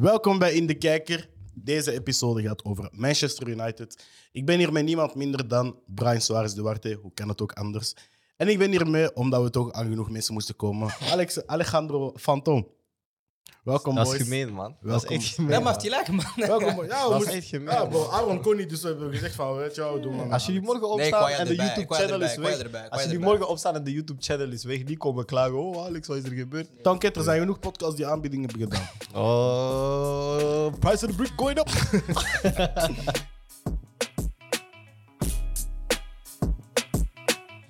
Welkom 0.00 0.38
bij 0.38 0.52
In 0.52 0.66
de 0.66 0.74
Kijker. 0.74 1.28
Deze 1.52 1.92
episode 1.92 2.42
gaat 2.42 2.64
over 2.64 2.88
Manchester 2.92 3.48
United. 3.48 4.04
Ik 4.32 4.46
ben 4.46 4.58
hier 4.58 4.72
met 4.72 4.84
niemand 4.84 5.14
minder 5.14 5.48
dan 5.48 5.78
Brian 5.86 6.20
Suarez 6.20 6.52
Duarte. 6.52 6.98
Hoe 7.02 7.12
kan 7.14 7.28
het 7.28 7.42
ook 7.42 7.52
anders? 7.52 7.94
En 8.36 8.48
ik 8.48 8.58
ben 8.58 8.70
hier 8.70 8.90
mee 8.90 9.16
omdat 9.16 9.42
we 9.42 9.50
toch 9.50 9.72
aan 9.72 9.88
genoeg 9.88 10.10
mensen 10.10 10.34
moesten 10.34 10.56
komen. 10.56 10.94
Alex, 11.12 11.46
Alejandro 11.46 12.12
Fantom. 12.16 12.68
Welkom, 13.64 13.94
Dat 13.94 14.06
is 14.06 14.10
boys. 14.12 14.22
gemeen, 14.22 14.52
man. 14.52 14.76
Dat 14.80 14.90
Welkom. 14.90 15.16
is 15.16 15.24
echt 15.24 15.34
gemeen. 15.34 15.50
Ja, 15.50 15.54
maar 15.60 15.64
man. 15.64 15.72
heeft 15.72 15.82
hij 15.86 15.90
lekker, 15.96 16.14
man. 16.14 16.46
Welkom, 16.58 16.74
boys. 16.74 16.88
Ja, 16.88 17.04
we 17.08 17.10
Dat 17.12 17.26
is 17.26 17.32
echt 17.34 17.46
gemeen, 17.46 17.74
Ja, 17.74 17.84
bro, 17.84 18.08
Aaron 18.10 18.40
kon 18.42 18.56
niet, 18.56 18.68
dus 18.68 18.82
we 18.82 18.88
hebben 18.88 19.12
gezegd 19.12 19.34
van, 19.34 19.56
weet 19.56 19.74
je 19.74 19.80
wat, 19.82 19.92
we 19.92 20.00
doen 20.00 20.16
maar 20.16 20.30
Als 20.30 20.46
jullie 20.46 20.60
morgen 20.60 20.80
Nee, 20.82 20.90
opstaan 21.12 21.28
en 21.28 21.46
de 21.46 21.54
YouTube-channel 21.54 22.22
is 22.22 22.36
weg. 22.36 22.58
erbij, 22.58 22.90
Als 22.90 23.02
jullie 23.02 23.18
morgen 23.18 23.48
opstaan 23.48 23.74
en 23.74 23.84
de 23.84 23.92
YouTube-channel 23.92 24.50
is 24.52 24.64
weg, 24.64 24.84
niet 24.84 24.98
komen 24.98 25.24
klagen. 25.24 25.54
Oh, 25.58 25.84
Alex, 25.84 26.06
wat 26.08 26.16
is 26.16 26.24
er 26.24 26.30
gebeurd? 26.32 26.68
Tanket, 26.82 27.16
er 27.16 27.22
zijn 27.22 27.40
genoeg 27.40 27.58
podcasts 27.58 27.96
die 27.96 28.06
aanbiedingen 28.06 28.50
hebben 28.50 28.68
gedaan. 28.68 28.88
Oh, 29.24 30.72
price 30.80 31.06
of 31.06 31.10
the 31.10 31.16
brick 31.16 31.32
going 31.36 31.58
up. 31.58 31.68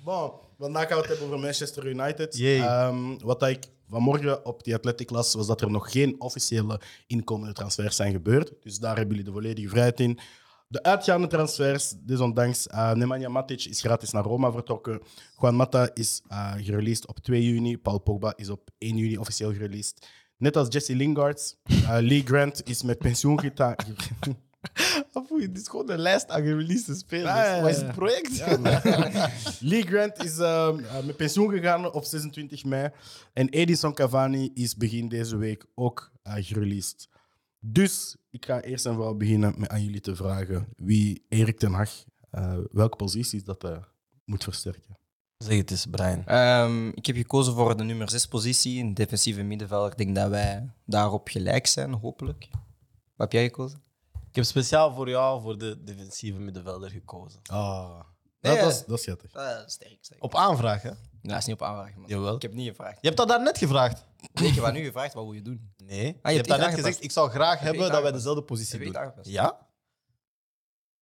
Bon, 0.03 0.31
vandaag 0.59 0.87
gaan 0.87 0.95
we 0.95 1.01
het 1.01 1.07
hebben 1.07 1.25
over 1.27 1.39
Manchester 1.39 1.87
United. 1.87 2.37
Jee. 2.37 2.61
Ehm, 2.61 3.17
wat 3.23 3.39
dat 3.39 3.49
ik 3.49 3.63
vanmorgen 3.89 4.45
op 4.45 4.63
die 4.63 4.73
Athletic 4.75 5.09
las, 5.09 5.33
was 5.33 5.47
dat 5.47 5.61
er 5.61 5.71
nog 5.71 5.91
geen 5.91 6.21
officiële 6.21 6.81
inkomende 7.07 7.53
transfers 7.53 7.95
zijn 7.95 8.11
gebeurd. 8.11 8.53
Dus 8.61 8.79
daar 8.79 8.95
hebben 8.95 9.15
jullie 9.15 9.31
de 9.31 9.37
volledige 9.37 9.69
vrijheid 9.69 9.99
in. 9.99 10.19
De 10.67 10.83
uitgaande 10.83 11.27
transfers, 11.27 11.93
desondanks, 11.99 12.67
uh, 12.67 12.93
Nemanja 12.93 13.29
Matic 13.29 13.65
is 13.65 13.81
gratis 13.81 14.11
naar 14.11 14.23
Roma 14.23 14.51
vertrokken. 14.51 15.01
Juan 15.39 15.55
Mata 15.55 15.89
is 15.93 16.21
uh, 16.31 16.53
gereleased 16.57 17.07
op 17.07 17.19
2 17.19 17.43
juni. 17.43 17.77
Paul 17.77 17.99
Pogba 17.99 18.33
is 18.35 18.49
op 18.49 18.69
1 18.77 18.97
juni 18.97 19.17
officieel 19.17 19.53
gereleased. 19.53 20.07
Net 20.37 20.57
als 20.57 20.67
Jesse 20.69 20.95
Lingard. 20.95 21.57
Uh, 21.69 21.97
Lee 21.99 22.23
Grant 22.25 22.67
is 22.69 22.83
met 22.83 22.97
pensioen 22.97 23.39
gegaan. 23.39 23.75
Afoe, 25.35 25.51
dit 25.51 25.61
is 25.61 25.67
gewoon 25.67 25.89
een 25.89 25.99
lijst 25.99 26.29
aan 26.29 26.41
gereleased 26.41 26.97
spelers. 26.97 27.29
Ja, 27.29 27.45
ja, 27.45 27.55
ja. 27.55 27.61
Wat 27.61 27.69
is 27.69 27.77
het 27.77 27.91
project? 27.91 28.43
Lee 29.69 29.81
Grant 29.81 30.23
is 30.23 30.37
ehm, 30.37 30.79
eh, 30.79 31.03
met 31.05 31.17
pensioen 31.17 31.49
gegaan 31.49 31.91
op 31.91 32.03
26 32.03 32.63
mei. 32.63 32.89
En 33.33 33.49
Edison 33.49 33.93
Cavani 33.93 34.51
is 34.53 34.75
begin 34.75 35.07
deze 35.07 35.37
week 35.37 35.65
ook 35.75 36.11
uh, 36.23 36.33
gereleased. 36.37 37.09
Dus 37.59 38.15
ik 38.29 38.45
ga 38.45 38.61
eerst 38.61 38.85
en 38.85 38.93
vooral 38.93 39.17
beginnen 39.17 39.53
met 39.57 39.69
aan 39.69 39.83
jullie 39.83 40.01
te 40.01 40.15
vragen 40.15 40.67
wie 40.75 41.25
Erik 41.29 41.59
ten 41.59 41.73
Hag, 41.73 41.89
eh, 42.29 42.57
welke 42.71 42.95
posities 42.95 43.43
dat 43.43 43.61
hij 43.61 43.79
moet 44.25 44.43
versterken. 44.43 44.97
Zeg 45.37 45.57
het 45.57 45.71
eens, 45.71 45.85
Brian. 45.85 46.25
Ehm, 46.25 46.87
ik 46.87 47.05
heb 47.05 47.15
gekozen 47.15 47.53
voor 47.53 47.77
de 47.77 47.83
nummer 47.83 48.09
6 48.09 48.25
positie, 48.25 48.83
een 48.83 48.93
defensieve 48.93 49.43
middenvelder. 49.43 49.91
Ik 49.91 49.97
denk 49.97 50.15
dat 50.15 50.29
wij 50.29 50.69
daarop 50.85 51.27
gelijk 51.27 51.67
zijn, 51.67 51.93
hopelijk. 51.93 52.47
Wat 53.15 53.31
heb 53.31 53.31
jij 53.31 53.43
gekozen? 53.43 53.84
Ik 54.35 54.41
heb 54.41 54.49
speciaal 54.49 54.93
voor 54.93 55.09
jou 55.09 55.41
voor 55.41 55.57
de 55.57 55.83
defensieve 55.83 56.39
middenvelder 56.39 56.89
gekozen. 56.89 57.39
Ah, 57.43 57.99
Nee, 58.41 58.55
dat, 58.55 58.63
dat, 58.63 58.71
eh, 58.71 58.79
is, 58.79 58.85
dat 58.85 58.97
is 58.97 59.03
schattig. 59.03 59.35
Uh, 59.35 59.57
sterk, 59.65 59.97
sterk. 60.01 60.23
Op 60.23 60.35
aanvraag, 60.35 60.81
hè? 60.81 60.89
Nou, 60.89 60.99
dat 61.21 61.37
is 61.37 61.45
niet 61.45 61.55
op 61.55 61.61
aanvraag, 61.61 61.95
man. 61.95 62.07
Jawel. 62.07 62.35
Ik 62.35 62.41
heb 62.41 62.53
niet 62.53 62.67
gevraagd. 62.67 62.97
Je 63.01 63.07
hebt 63.07 63.17
dat 63.17 63.27
daarnet 63.27 63.57
gevraagd. 63.57 64.05
Nee, 64.33 64.49
ik 64.49 64.55
heb 64.55 64.63
aan 64.63 64.75
u 64.75 64.83
gevraagd, 64.83 65.13
wat 65.13 65.23
wil 65.23 65.33
je 65.33 65.41
doen? 65.41 65.73
Nee. 65.77 65.97
je, 65.97 66.03
hebt 66.03 66.21
hebt 66.23 66.37
iets 66.37 66.47
daarnet 66.47 66.67
aangepast. 66.67 66.85
gezegd, 66.85 67.03
ik 67.03 67.11
zou 67.11 67.29
graag 67.29 67.59
je 67.59 67.65
hebben 67.65 67.81
iets 67.83 67.91
dat 67.91 68.01
wij 68.01 68.11
aangepast? 68.11 68.13
dezelfde 68.13 68.43
positie 68.43 68.77
Heb 68.77 68.87
je 68.87 68.93
doen. 68.93 69.01
aangepast? 69.01 69.29
Ja? 69.29 69.67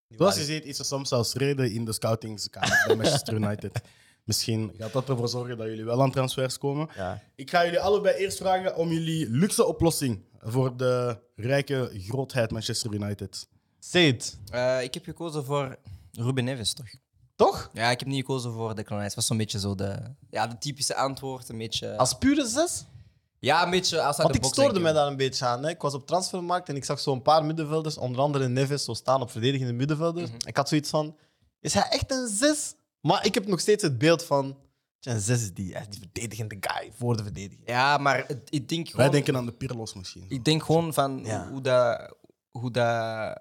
Zoals 0.08 0.36
je 0.36 0.44
ziet, 0.44 0.66
is 0.66 0.80
er 0.80 0.86
soms 0.86 1.10
zelfs 1.10 1.34
reden 1.34 1.72
in 1.72 1.86
de 1.86 1.94
scoutingskamer 1.94 2.84
bij 2.88 2.96
Manchester 2.96 3.34
United. 3.34 3.82
Misschien 4.24 4.74
gaat 4.78 4.94
dat 4.94 5.10
ervoor 5.10 5.28
zorgen 5.30 5.58
dat 5.58 5.68
jullie 5.68 5.86
wel 5.86 6.02
aan 6.02 6.12
transfers 6.12 6.58
komen. 6.58 6.90
Ja. 6.96 7.22
Ik 7.36 7.50
ga 7.50 7.64
jullie 7.64 7.80
allebei 7.80 8.16
eerst 8.16 8.38
vragen 8.38 8.76
om 8.76 8.90
jullie 8.92 9.30
luxe 9.30 9.66
oplossing 9.66 10.24
voor 10.44 10.78
de 10.78 11.20
rijke 11.36 11.92
grootheid 11.94 12.52
Manchester 12.52 12.94
United. 12.94 13.48
It. 13.92 14.40
Eh, 14.50 14.84
ik 14.84 14.94
heb 14.94 15.04
gekozen 15.04 15.46
voor 15.46 15.78
Ruben 16.12 16.44
Neves, 16.44 16.74
toch? 16.74 16.88
Toch? 17.36 17.70
Ja, 17.74 17.90
ik 17.90 18.00
heb 18.00 18.08
niet 18.08 18.20
gekozen 18.20 18.52
voor 18.52 18.76
Declan 18.76 18.98
Rice. 18.98 19.08
Het 19.08 19.16
was 19.16 19.26
zo'n 19.26 19.38
beetje 19.38 19.60
zo 19.60 19.76
de, 19.76 20.00
ja, 20.30 20.48
de 20.48 20.58
typische 20.58 20.96
antwoord. 20.96 21.50
Een 21.50 21.58
beetje, 21.58 21.98
Als 21.98 22.18
pure 22.18 22.48
zes? 22.48 22.86
ja, 23.40 23.64
een 23.64 23.70
beetje 23.70 24.02
als 24.02 24.18
Want 24.18 24.36
ik 24.36 24.44
stoorde 24.44 24.80
mij 24.80 24.94
daar 24.94 25.08
een 25.08 25.18
beetje 25.18 25.46
aan. 25.46 25.64
Hè. 25.64 25.70
Ik 25.70 25.82
was 25.82 25.94
op 25.94 26.08
transfermarkt 26.08 26.70
en 26.70 26.76
ik 26.76 26.86
zag 26.86 27.00
zo'n 27.00 27.22
paar 27.22 27.46
middenvelders, 27.46 27.98
onder 27.98 28.22
andere 28.22 28.48
Neves, 28.48 28.84
zo 28.84 28.94
staan 28.94 29.22
op 29.22 29.32
verdedigende 29.32 29.74
middenvelders. 29.74 30.30
Mhm. 30.30 30.48
Ik 30.48 30.58
had 30.58 30.70
zoiets 30.70 30.90
van, 30.90 31.16
is 31.60 31.74
hij 31.74 31.88
echt 31.90 32.12
een 32.12 32.28
zes? 32.28 32.76
Maar 33.02 33.26
ik 33.26 33.34
heb 33.34 33.48
nog 33.48 33.60
steeds 33.60 33.84
het 33.84 33.98
beeld 33.98 34.24
van, 34.24 34.58
een 35.06 35.20
zes 35.20 35.42
is 35.42 35.54
die, 35.54 35.72
hij 35.72 35.82
is 35.82 35.88
die 35.88 36.00
verdedigende 36.00 36.58
guy 36.60 36.92
voor 36.96 37.18
de 37.18 37.24
verdediging. 37.24 37.62
Ja, 37.66 37.98
maar 37.98 38.24
het- 38.28 38.48
ik 38.50 38.70
denk 38.70 38.86
gewoon... 38.90 39.02
Wij 39.02 39.10
denken 39.16 39.36
aan 39.38 39.46
de 39.46 39.52
Pirlos 39.52 39.94
misschien. 39.94 40.26
Ik 40.28 40.46
denk 40.46 40.64
gewoon 40.64 40.94
van 40.94 41.22
Ja. 41.24 41.48
hoe, 41.50 41.62
dat, 41.62 42.16
hoe 42.52 42.72
dat 42.72 43.40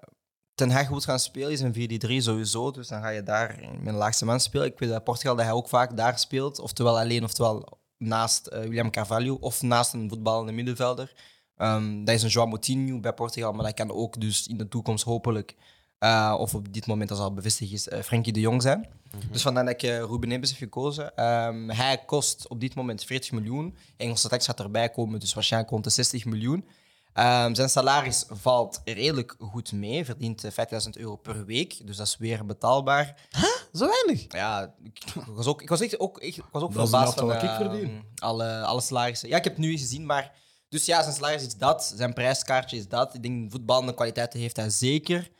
Ten 0.55 0.69
Hag 0.71 0.89
moet 0.89 1.03
gaan 1.05 1.19
spelen 1.19 1.51
is 1.51 1.59
een 1.61 1.73
4-3 1.73 2.23
sowieso. 2.23 2.71
Dus 2.71 2.87
dan 2.87 3.01
ga 3.01 3.09
je 3.09 3.23
daar 3.23 3.59
met 3.79 3.87
een 3.87 3.93
laagste 3.99 4.25
man 4.25 4.39
spelen. 4.39 4.67
Ik 4.67 4.79
weet 4.79 4.89
dat 4.89 5.03
Portugal 5.03 5.35
dat 5.35 5.45
hij 5.45 5.53
ook 5.53 5.67
vaak 5.69 5.97
daar 5.97 6.19
speelt. 6.19 6.59
Oftewel 6.59 6.99
alleen, 6.99 7.23
oftewel 7.23 7.79
naast 7.97 8.47
eh, 8.47 8.59
William 8.61 8.91
Carvalho. 8.91 9.37
Of 9.39 9.61
naast 9.61 9.93
een 9.93 10.09
voetballende 10.09 10.51
middenvelder. 10.51 11.13
Ehm, 11.55 12.03
dat 12.03 12.15
is 12.15 12.23
een 12.23 12.29
João 12.31 12.49
Moutinho 12.49 12.99
bij 12.99 13.13
Portugal. 13.13 13.53
Maar 13.53 13.65
dat 13.65 13.73
kan 13.73 13.91
ook 13.91 14.21
dus 14.21 14.47
in 14.47 14.57
de 14.57 14.67
toekomst 14.67 15.03
hopelijk... 15.03 15.55
eh, 16.03 16.35
of 16.37 16.55
op 16.55 16.73
dit 16.73 16.87
moment, 16.87 17.09
als 17.09 17.19
al 17.19 17.33
bevestigd 17.33 17.71
is, 17.71 17.87
eh, 17.87 18.01
Frenkie 18.01 18.33
de 18.33 18.39
Jong 18.39 18.61
zijn. 18.61 18.87
Dus 19.31 19.41
vandaar 19.41 19.65
dat 19.65 19.73
ik 19.73 19.83
eh, 19.83 19.97
Ruben 19.97 20.29
Neves 20.29 20.49
heb 20.49 20.59
gekozen. 20.59 21.15
Ehm, 21.15 21.69
hij 21.69 21.97
kost 22.05 22.47
op 22.47 22.59
dit 22.59 22.75
moment 22.75 23.03
40 23.03 23.31
miljoen. 23.31 23.75
Engelse 23.97 24.29
tax 24.29 24.45
gaat 24.45 24.59
erbij 24.59 24.89
komen, 24.89 25.19
dus 25.19 25.33
waarschijnlijk 25.33 25.71
rond 25.71 25.83
de 25.83 25.89
60 25.89 26.25
miljoen. 26.25 26.65
Ehm, 27.13 27.53
zijn 27.53 27.69
salaris 27.69 28.25
valt 28.29 28.81
redelijk 28.85 29.35
goed 29.39 29.71
mee. 29.71 30.05
Verdient 30.05 30.43
eh, 30.43 30.51
5000 30.51 30.97
euro 30.97 31.15
per 31.15 31.45
week, 31.45 31.87
dus 31.87 31.97
dat 31.97 32.07
is 32.07 32.17
weer 32.17 32.45
betaalbaar. 32.45 33.27
Zo 33.73 33.87
weinig. 33.87 34.25
Ja, 34.27 34.73
ik 34.83 35.13
was 35.27 35.45
ook, 35.45 35.61
ik 35.61 35.69
was 35.69 35.81
echt 35.81 35.99
ook, 35.99 36.19
ik 36.19 36.35
was 36.51 36.63
ook 36.63 36.73
Dat 36.73 36.89
verbaasd 36.89 37.13
van 37.13 37.27
wat 37.27 37.43
ik 37.43 37.49
eh, 37.49 37.55
verdien. 37.55 38.03
alle, 38.15 38.61
alle 38.61 38.81
salarissen. 38.81 39.29
Ja, 39.29 39.37
ik 39.37 39.43
heb 39.43 39.53
het 39.53 39.61
nu 39.61 39.71
eens 39.71 39.81
gezien, 39.81 40.05
maar... 40.05 40.41
Dus 40.69 40.85
ja, 40.85 41.01
zijn 41.01 41.13
salaris 41.13 41.45
is 41.45 41.55
dat, 41.55 41.93
zijn 41.95 42.13
prijskaartje 42.13 42.77
is 42.77 42.87
dat. 42.87 43.13
Ik 43.13 43.23
denk 43.23 43.51
voetballende 43.51 43.93
kwaliteiten 43.93 44.39
heeft 44.39 44.55
hij 44.55 44.69
zeker. 44.69 45.31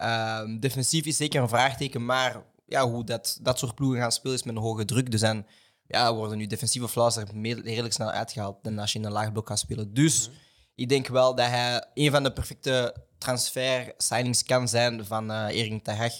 Ehm, 0.00 0.58
defensief 0.58 1.06
is 1.06 1.16
zeker 1.16 1.42
een 1.42 1.48
vraagteken, 1.48 2.04
maar 2.04 2.42
ja, 2.66 2.88
hoe 2.88 3.04
dat, 3.04 3.38
dat 3.42 3.58
soort 3.58 3.74
ploegen 3.74 4.00
gaan 4.00 4.12
spelen 4.12 4.36
is 4.36 4.42
met 4.42 4.56
een 4.56 4.62
hoge 4.62 4.84
druk. 4.84 5.10
Dus 5.10 5.20
dan 5.20 5.46
ja, 5.86 6.14
worden 6.14 6.38
nu 6.38 6.46
defensieve 6.46 6.88
flauws 6.88 7.16
er 7.16 7.26
redelijk 7.42 7.94
snel 7.94 8.10
uitgehaald 8.10 8.56
dan 8.62 8.78
als 8.78 8.92
je 8.92 8.98
in 8.98 9.04
een 9.04 9.12
laag 9.12 9.32
blok 9.32 9.48
gaat 9.48 9.58
spelen. 9.58 9.94
Dus 9.94 10.30
ik 10.74 10.88
denk 10.88 11.06
wel 11.06 11.34
dat 11.34 11.46
hij 11.46 11.86
een 11.94 12.10
van 12.10 12.22
de 12.22 12.32
perfecte 12.32 12.94
transfer-signings 13.18 14.42
kan 14.42 14.68
zijn 14.68 15.04
van 15.04 15.30
eh 15.30 15.56
Erik 15.56 15.84
ten 15.84 15.96
Hag 15.96 16.12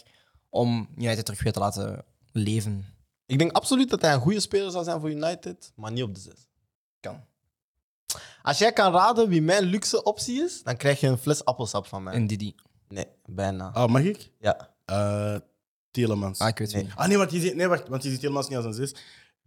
om 0.49 0.89
United 0.97 1.25
terug 1.25 1.43
weer 1.43 1.53
te 1.53 1.59
laten 1.59 2.05
leven. 2.33 2.87
Ik 3.27 3.39
denk 3.39 3.53
absoluut 3.53 3.91
dat 3.91 4.03
hij 4.03 4.13
een 4.13 4.21
goede 4.21 4.41
speler 4.41 4.71
zal 4.71 4.85
zijn 4.85 5.01
voor 5.01 5.11
United, 5.11 5.73
maar 5.77 5.93
niet 5.93 6.03
op 6.03 6.15
de 6.15 6.21
zes. 6.21 6.47
Kan. 7.01 7.25
Als 8.43 8.59
jij 8.59 8.73
kan 8.73 8.93
raden 8.93 9.29
wie 9.29 9.43
mijn 9.43 9.65
luxe 9.65 10.03
optie 10.03 10.43
is, 10.43 10.63
dan 10.63 10.77
krijg 10.77 11.01
je 11.01 11.07
een 11.07 11.19
fles 11.19 11.45
appelsap 11.45 11.87
van 11.87 12.03
mij. 12.03 12.15
En 12.15 12.27
Didi. 12.27 12.55
Nee, 12.91 13.07
bijna. 13.27 13.71
Ah, 13.73 13.89
mag 13.91 14.03
ik? 14.03 14.31
Ja. 14.39 14.75
Eh 14.85 15.37
Tielemans. 15.91 16.39
Ah, 16.39 16.49
ik 16.49 16.59
weet 16.59 16.67
het 16.67 16.77
Nee. 16.77 16.85
niet. 16.85 16.95
Ah 16.97 17.09
nee, 17.09 17.17
want 17.17 17.31
je 17.31 17.41
ziet, 17.41 17.55
nee, 17.55 17.69
wacht, 17.69 17.89
want 17.89 18.03
je 18.03 18.09
ziet 18.11 18.19
Tielemans 18.19 18.49
niet 18.49 18.57
als 18.57 18.67
een 18.67 18.73
zes. 18.75 18.95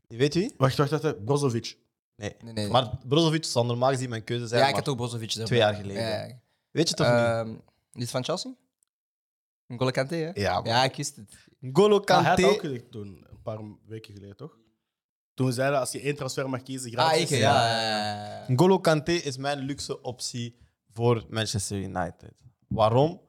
Je 0.08 0.18
weet 0.18 0.34
wie? 0.34 0.54
Wacht, 0.58 0.78
wacht, 0.78 0.90
wacht. 0.92 1.26
Brozovic. 1.26 1.78
Nee. 2.16 2.36
Nee, 2.44 2.54
nee. 2.54 2.68
Maar 2.70 2.98
Brozovic 3.08 3.44
zal 3.44 3.66
normaal 3.66 3.90
gezien 3.90 4.10
mijn 4.10 4.24
keuze 4.24 4.48
zijn. 4.48 4.60
ja, 4.62 4.68
ik 4.68 4.74
maar 4.74 4.82
had 4.84 4.92
ook 4.92 4.98
Brozovic 4.98 5.30
erbij. 5.32 5.46
twee 5.46 5.60
jaar 5.60 5.74
geleden. 5.74 6.02
Ja, 6.04 6.24
ja. 6.26 6.40
Weet 6.72 6.90
je 6.90 6.96
toch 6.96 7.08
niet? 7.08 7.16
Ehm, 7.16 7.56
Dit 7.92 8.10
van 8.10 8.24
Chelsea? 8.24 8.52
N'Golo 9.68 9.92
Kanté, 9.92 10.16
hè? 10.16 10.32
Ja, 10.34 10.54
man. 10.54 10.64
Ja, 10.66 10.84
ik 10.84 10.96
wist 10.96 11.16
het. 11.16 11.34
Golo 11.74 12.00
Ah, 12.00 12.06
hij 12.08 12.16
had 12.16 12.26
Kanté. 12.26 12.42
dat 12.42 12.52
ook 12.52 12.60
gezegd 12.60 12.92
toen, 12.92 13.26
een 13.30 13.42
paar 13.44 13.60
weken 13.86 14.14
geleden, 14.14 14.36
toch? 14.36 14.58
Toen 15.34 15.46
we 15.48 15.52
zeiden, 15.52 15.80
als 15.80 15.92
je 15.92 16.00
één 16.02 16.16
transfer 16.16 16.50
mag 16.50 16.64
kiezen, 16.64 16.96
Ah, 16.96 17.06
gratis. 17.06 17.22
ik, 17.22 17.30
ja. 17.30 17.38
ja, 17.82 17.82
ja. 17.82 18.46
N'Golo 18.48 18.80
Kanté 18.80 19.12
is 19.12 19.38
mijn 19.38 19.60
luxe 19.60 20.02
optie 20.02 20.58
voor 20.94 21.26
Manchester 21.30 21.78
United. 21.78 22.32
Waarom? 22.68 23.22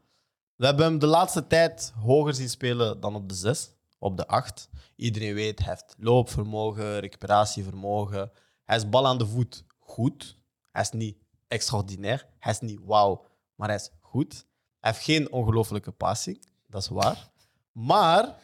We 0.57 0.67
hebben 0.67 0.85
hem 0.85 0.99
de 0.99 1.07
laatste 1.07 1.47
tijd 1.47 1.93
hoger 2.01 2.35
zien 2.35 2.49
spelen 2.49 3.01
dan 3.01 3.15
op 3.15 3.29
de 3.29 3.35
6, 3.35 3.71
op 3.99 4.17
de 4.17 4.27
8. 4.27 4.69
Iedereen 4.97 5.35
weet, 5.35 5.59
hij 5.59 5.69
heeft 5.69 5.95
loopvermogen, 5.99 7.01
recuperatievermogen. 7.01 8.31
Hij 8.65 8.77
is 8.77 8.89
bal 8.89 9.07
aan 9.07 9.19
de 9.19 9.27
voet 9.27 9.65
goed. 9.79 10.39
Hij 10.73 10.83
is 10.83 10.91
niet 10.91 11.17
extraordinair. 11.49 12.27
Hij 12.39 12.53
is 12.53 12.61
niet 12.61 12.81
wauw, 12.85 13.27
maar 13.55 13.69
hij 13.69 13.77
is 13.77 13.91
goed. 14.01 14.47
Hij 14.81 14.91
heeft 14.93 15.05
geen 15.05 15.33
ongelofelijke 15.33 15.93
passing, 15.93 16.47
dat 16.69 16.83
is 16.83 16.89
waar. 16.89 17.31
Maar 17.73 18.37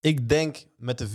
ik 0.00 0.28
denk 0.28 0.66
met 0.76 0.98
de 0.98 1.08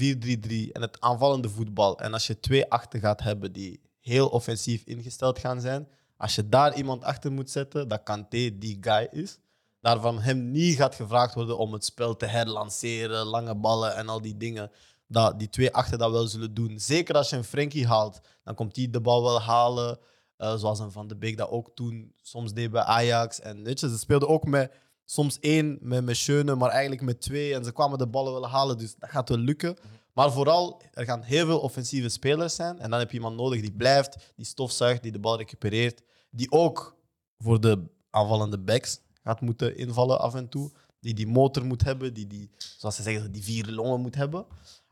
4-3-3 0.67 0.71
en 0.71 0.81
het 0.81 1.01
aanvallende 1.01 1.49
voetbal. 1.49 1.99
En 1.99 2.13
als 2.13 2.27
je 2.27 2.39
twee 2.39 2.69
achter 2.69 2.99
gaat 2.99 3.21
hebben 3.21 3.51
die 3.51 3.81
heel 3.99 4.27
offensief 4.27 4.83
ingesteld 4.83 5.39
gaan 5.39 5.61
zijn. 5.61 5.87
Als 6.17 6.35
je 6.35 6.49
daar 6.49 6.75
iemand 6.75 7.03
achter 7.03 7.31
moet 7.31 7.49
zetten, 7.49 7.87
dat 7.87 8.03
Kanté 8.03 8.57
die 8.57 8.77
guy 8.81 9.07
is. 9.11 9.39
Daarvan 9.81 10.19
hem 10.19 10.51
niet 10.51 10.75
gaat 10.75 10.95
gevraagd 10.95 11.33
worden 11.33 11.57
om 11.57 11.73
het 11.73 11.85
spel 11.85 12.15
te 12.15 12.25
herlanceren, 12.25 13.25
lange 13.25 13.55
ballen 13.55 13.95
en 13.95 14.09
al 14.09 14.21
die 14.21 14.37
dingen. 14.37 14.71
Dat 15.07 15.39
die 15.39 15.49
twee 15.49 15.73
achter 15.73 15.97
dat 15.97 16.11
wel 16.11 16.27
zullen 16.27 16.53
doen. 16.53 16.79
Zeker 16.79 17.15
als 17.15 17.29
je 17.29 17.35
een 17.35 17.43
Frenkie 17.43 17.87
haalt, 17.87 18.19
dan 18.43 18.55
komt 18.55 18.75
hij 18.75 18.89
de 18.89 19.01
bal 19.01 19.23
wel 19.23 19.41
halen. 19.41 19.99
Eh, 20.37 20.55
zoals 20.55 20.79
een 20.79 20.91
Van 20.91 21.07
de 21.07 21.15
Beek 21.15 21.37
dat 21.37 21.49
ook 21.49 21.71
toen 21.75 22.13
soms 22.21 22.53
deed 22.53 22.71
bij 22.71 22.81
Ajax. 22.81 23.39
En 23.39 23.63
weet 23.63 23.79
ze 23.79 23.97
speelden 23.97 24.29
ook 24.29 24.45
met 24.45 24.71
soms 25.05 25.39
één, 25.39 25.77
met, 25.81 26.05
met 26.05 26.17
Schöne, 26.17 26.55
maar 26.55 26.69
eigenlijk 26.69 27.01
met 27.01 27.21
twee. 27.21 27.53
En 27.53 27.63
ze 27.63 27.71
kwamen 27.71 27.97
de 27.97 28.07
ballen 28.07 28.33
willen 28.33 28.49
halen, 28.49 28.77
dus 28.77 28.95
dat 28.95 29.09
gaat 29.09 29.29
wel 29.29 29.37
lukken. 29.37 29.77
Maar 30.13 30.31
vooral, 30.31 30.81
er 30.93 31.05
gaan 31.05 31.21
heel 31.21 31.45
veel 31.45 31.59
offensieve 31.59 32.09
spelers 32.09 32.55
zijn. 32.55 32.79
En 32.79 32.89
dan 32.89 32.99
heb 32.99 33.09
je 33.09 33.15
iemand 33.15 33.35
nodig 33.35 33.61
die 33.61 33.71
blijft, 33.71 34.33
die 34.35 34.45
stofzuigt, 34.45 35.03
die 35.03 35.11
de 35.11 35.19
bal 35.19 35.37
recupereert. 35.37 36.01
Die 36.29 36.51
ook 36.51 36.95
voor 37.37 37.61
de 37.61 37.83
aanvallende 38.09 38.59
backs 38.59 38.99
gaat 39.23 39.41
moeten 39.41 39.77
invallen 39.77 40.19
af 40.19 40.35
en 40.35 40.49
toe. 40.49 40.71
Die 40.99 41.13
die 41.13 41.27
motor 41.27 41.65
moet 41.65 41.83
hebben, 41.83 42.13
die, 42.13 42.27
die 42.27 42.49
zoals 42.77 42.95
ze 42.95 43.01
zeggen, 43.03 43.31
die 43.31 43.43
vier 43.43 43.71
longen 43.71 44.01
moet 44.01 44.15
hebben. 44.15 44.45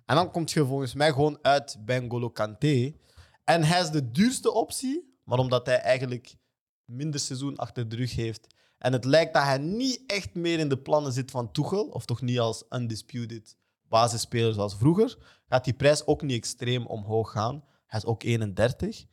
En 0.06 0.16
dan 0.16 0.32
komt 0.32 0.52
je 0.52 0.66
volgens 0.66 0.94
mij 0.94 1.12
gewoon 1.12 1.40
uit 1.42 1.78
bij 1.86 2.00
N'Golo 2.00 2.30
Kanté. 2.30 2.94
En 3.44 3.64
hij 3.64 3.82
is 3.82 3.90
de 3.90 4.12
duurste 4.12 4.52
optie, 4.52 5.20
maar 5.24 5.40
omdat 5.40 5.66
hij 5.66 5.78
eigenlijk 5.78 6.36
minder 6.86 7.20
seizoen 7.20 7.56
achter 7.56 7.90
de 7.90 7.96
rug 7.96 8.16
heeft. 8.16 8.48
En 8.78 8.94
het 8.94 9.06
lijkt 9.06 9.34
dat 9.34 9.44
hij 9.44 9.58
niet 9.58 10.04
echt 10.08 10.34
meer 10.34 10.60
in 10.60 10.70
de 10.70 10.78
plannen 10.78 11.12
zit 11.12 11.32
van 11.32 11.52
Tuchel, 11.52 11.86
of 11.86 12.06
toch 12.06 12.22
niet 12.22 12.40
als 12.40 12.64
undisputed 12.70 13.58
basisspeler 13.90 14.54
zoals 14.54 14.76
vroeger, 14.76 15.18
gaat 15.48 15.64
die 15.64 15.74
prijs 15.74 16.06
ook 16.06 16.22
niet 16.22 16.38
extreem 16.38 16.86
omhoog 16.86 17.32
gaan. 17.32 17.64
Hij 17.86 18.00
is 18.00 18.06
ook 18.06 18.24
31. 18.24 19.06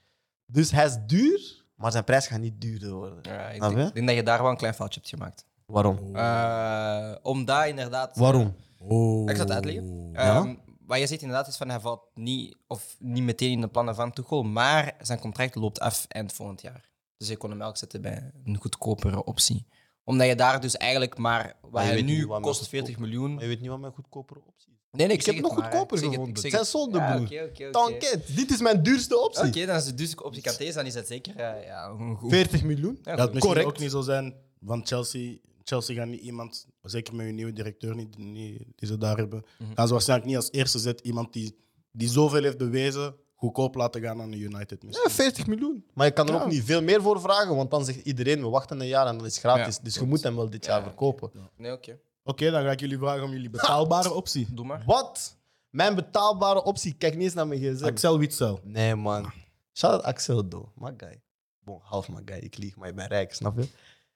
Dus 0.47 0.71
hij 0.71 0.85
is 0.85 0.97
duur, 1.07 1.65
maar 1.77 1.93
zijn 1.93 2.05
prijs 2.05 2.27
gaat 2.27 2.41
niet 2.41 2.61
duurder 2.61 2.93
worden. 2.93 3.19
Ja, 3.23 3.51
ik, 3.51 3.61
denk, 3.61 3.77
je? 3.77 3.83
ik 3.83 3.95
denk 3.95 4.07
dat 4.07 4.17
je 4.17 4.23
daar 4.23 4.43
wel 4.43 4.51
een 4.51 4.57
klein 4.57 4.75
foutje 4.75 5.01
hebt 5.01 5.13
gemaakt. 5.13 5.47
Waarom? 5.67 6.17
Eh 6.17 7.15
omdat 7.23 7.67
inderdaad... 7.67 8.17
Waarom? 8.17 8.55
Oh. 8.79 9.31
Ik 9.31 9.37
zal 9.37 9.45
het 9.45 9.55
uitleggen. 9.55 10.11
Ja? 10.13 10.37
Ehm, 10.37 10.55
wat 10.87 10.99
je 10.99 11.07
zegt 11.07 11.23
inderdaad 11.23 11.49
is 11.49 11.57
van 11.57 11.69
hij 11.69 11.81
valt 11.81 12.03
niet, 12.15 12.57
of 12.67 12.97
niet 12.99 13.23
meteen 13.23 13.51
in 13.51 13.61
de 13.61 13.69
plannen 13.69 13.95
van 13.95 14.13
Tuchel, 14.13 14.43
maar 14.43 14.95
zijn 15.01 15.19
contract 15.19 15.55
loopt 15.55 15.81
af 15.81 16.07
eind 16.09 16.33
volgend 16.33 16.61
jaar. 16.61 16.91
Dus 17.17 17.29
je 17.29 17.37
kon 17.37 17.51
hem 17.51 17.63
ook 17.63 17.77
zetten 17.77 18.01
bij 18.01 18.31
een 18.45 18.61
goedkopere 18.61 19.25
optie. 19.25 19.67
Omdat 20.05 20.27
je 20.27 20.35
daar 20.35 20.61
dus 20.61 20.77
eigenlijk 20.77 21.19
maar, 21.19 21.57
wat 21.61 21.83
hij 21.83 22.03
nu 22.03 22.27
wat 22.27 22.43
kost 22.43 22.61
met 22.61 22.69
40 22.69 22.99
miljoen. 22.99 23.35
Maar 23.35 23.43
je 23.43 23.49
weet 23.49 23.61
niet 23.61 23.69
wat 23.69 23.81
mijn 23.81 23.93
goedkopere 23.93 24.41
optie 24.47 24.73
is. 24.73 24.76
Nee, 24.97 25.07
nee, 25.07 25.17
Ik 25.17 25.25
heb 25.25 25.35
het 25.35 25.45
nog 25.45 25.57
maar, 25.57 25.65
goedkoper 25.65 25.99
gevonden. 25.99 26.29
ik 26.29 26.39
Zij 26.39 26.51
zeg 26.51 26.67
zonde, 26.67 26.99
Ja, 26.99 27.21
oké. 27.21 27.71
Tanket, 27.71 28.37
dit 28.37 28.51
is 28.51 28.61
mijn 28.61 28.83
duurste 28.83 29.21
optie. 29.21 29.47
Oké, 29.47 29.67
dan 29.67 29.77
is 29.77 29.87
het 29.87 29.99
dus 29.99 30.15
optie 30.15 30.43
KT, 30.43 30.75
dan 30.75 30.87
is 30.87 30.95
het 30.95 31.07
zeker 31.07 31.37
eh, 31.37 31.67
ja, 31.67 31.89
een 31.89 32.17
goed. 32.17 32.31
40 32.31 32.63
miljoen. 32.63 32.99
Ja, 33.03 33.17
Dat 33.17 33.33
het 33.35 33.39
Correct. 33.43 33.67
ook 33.67 33.79
niet 33.79 33.91
zo 33.91 34.01
zijn 34.01 34.35
van 34.65 34.87
Chelsea. 34.87 35.37
Chelsea 35.65 35.95
gaat 35.97 36.07
niet 36.07 36.21
iemand, 36.21 36.67
zeker 36.83 37.15
met 37.15 37.27
hun 37.27 37.35
nieuwe 37.35 37.53
directeur 37.53 37.95
niet, 37.95 38.19
niet- 38.19 38.63
die 38.77 38.89
ze 38.89 38.99
daar 38.99 39.17
hebben, 39.17 39.45
Mhm. 39.59 39.75
gaan 39.75 39.87
ze 39.87 39.93
waarschijnlijk 39.93 40.29
niet 40.29 40.37
als 40.39 40.49
eerste 40.53 40.79
zet 40.79 41.01
iemand 41.01 41.33
die, 41.33 41.57
die 41.93 42.09
zoveel 42.09 42.43
heeft 42.43 42.59
bewezen, 42.59 43.15
goedkoop 43.35 43.75
laten 43.75 44.01
gaan 44.03 44.21
aan 44.21 44.31
de 44.31 44.37
United. 44.39 44.79
Ja, 44.83 44.87
Misschien. 44.87 45.11
40 45.11 45.47
miljoen. 45.47 45.85
Maar 45.95 46.07
je 46.07 46.13
kan 46.13 46.27
er 46.29 46.35
Ja. 46.35 46.43
ook 46.43 46.51
niet 46.51 46.65
veel 46.65 46.83
meer 46.83 47.03
voor 47.03 47.21
vragen, 47.21 47.57
want 47.57 47.71
dan 47.71 47.85
zegt 47.85 47.99
iedereen, 48.05 48.41
we 48.41 48.49
wachten 48.49 48.81
een 48.81 48.87
jaar 48.87 49.07
en 49.07 49.19
dat 49.19 49.27
is 49.27 49.39
gratis. 49.39 49.77
Ja, 49.77 49.83
dus 49.83 49.95
je 49.95 50.03
moet 50.05 50.23
hem 50.23 50.37
wel 50.37 50.51
dit 50.51 50.65
jaar 50.65 50.79
Ja, 50.79 50.85
verkopen. 50.85 51.31
Nee, 51.57 51.73
oké. 51.73 51.99
Oké, 52.29 52.51
dan 52.51 52.63
ga 52.63 52.71
ik 52.71 52.81
jullie 52.81 52.99
vragen 52.99 53.23
om 53.25 53.31
jullie 53.31 53.51
betaalbare 53.51 54.13
optie. 54.13 54.47
Doe 54.55 54.65
maar. 54.67 54.83
Wat? 54.87 55.37
Mijn 55.71 55.95
betaalbare 55.95 56.63
optie, 56.65 56.95
kijk 56.95 57.15
niet 57.15 57.23
eens 57.23 57.35
naar 57.35 57.47
mijn 57.47 57.61
gsm. 57.61 57.85
Axel 57.85 58.19
Witsel. 58.19 58.61
Nee, 58.63 58.95
man. 58.95 59.33
Shout 59.73 59.93
out 59.93 60.03
Axel, 60.05 60.49
do. 60.49 60.73
My 60.75 60.93
guy. 60.97 61.21
Bon, 61.61 61.81
half 61.83 62.09
my 62.09 62.23
guy. 62.25 62.37
Ik 62.39 62.57
lieg, 62.59 62.77
maar 62.77 62.89
ik 62.89 62.95
ben 62.95 63.07
rijk, 63.07 63.35
snap 63.35 63.59
je? 63.59 63.69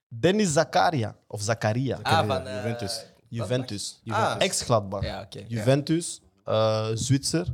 Dennis 0.09 0.53
Zakaria. 0.53 1.17
Of 1.27 1.41
Zakaria. 1.43 1.99
Ah, 2.03 2.27
van 2.27 2.47
eh, 2.47 2.55
Juventus. 2.55 3.07
Juventus. 3.29 4.01
Ah. 4.07 4.35
Ex-Gladbach. 4.39 5.03
Ja, 5.03 5.21
oké. 5.23 5.39
ja. 5.39 5.45
Juventus. 5.49 6.21
eh, 6.45 6.89
Zwitser. 6.95 7.47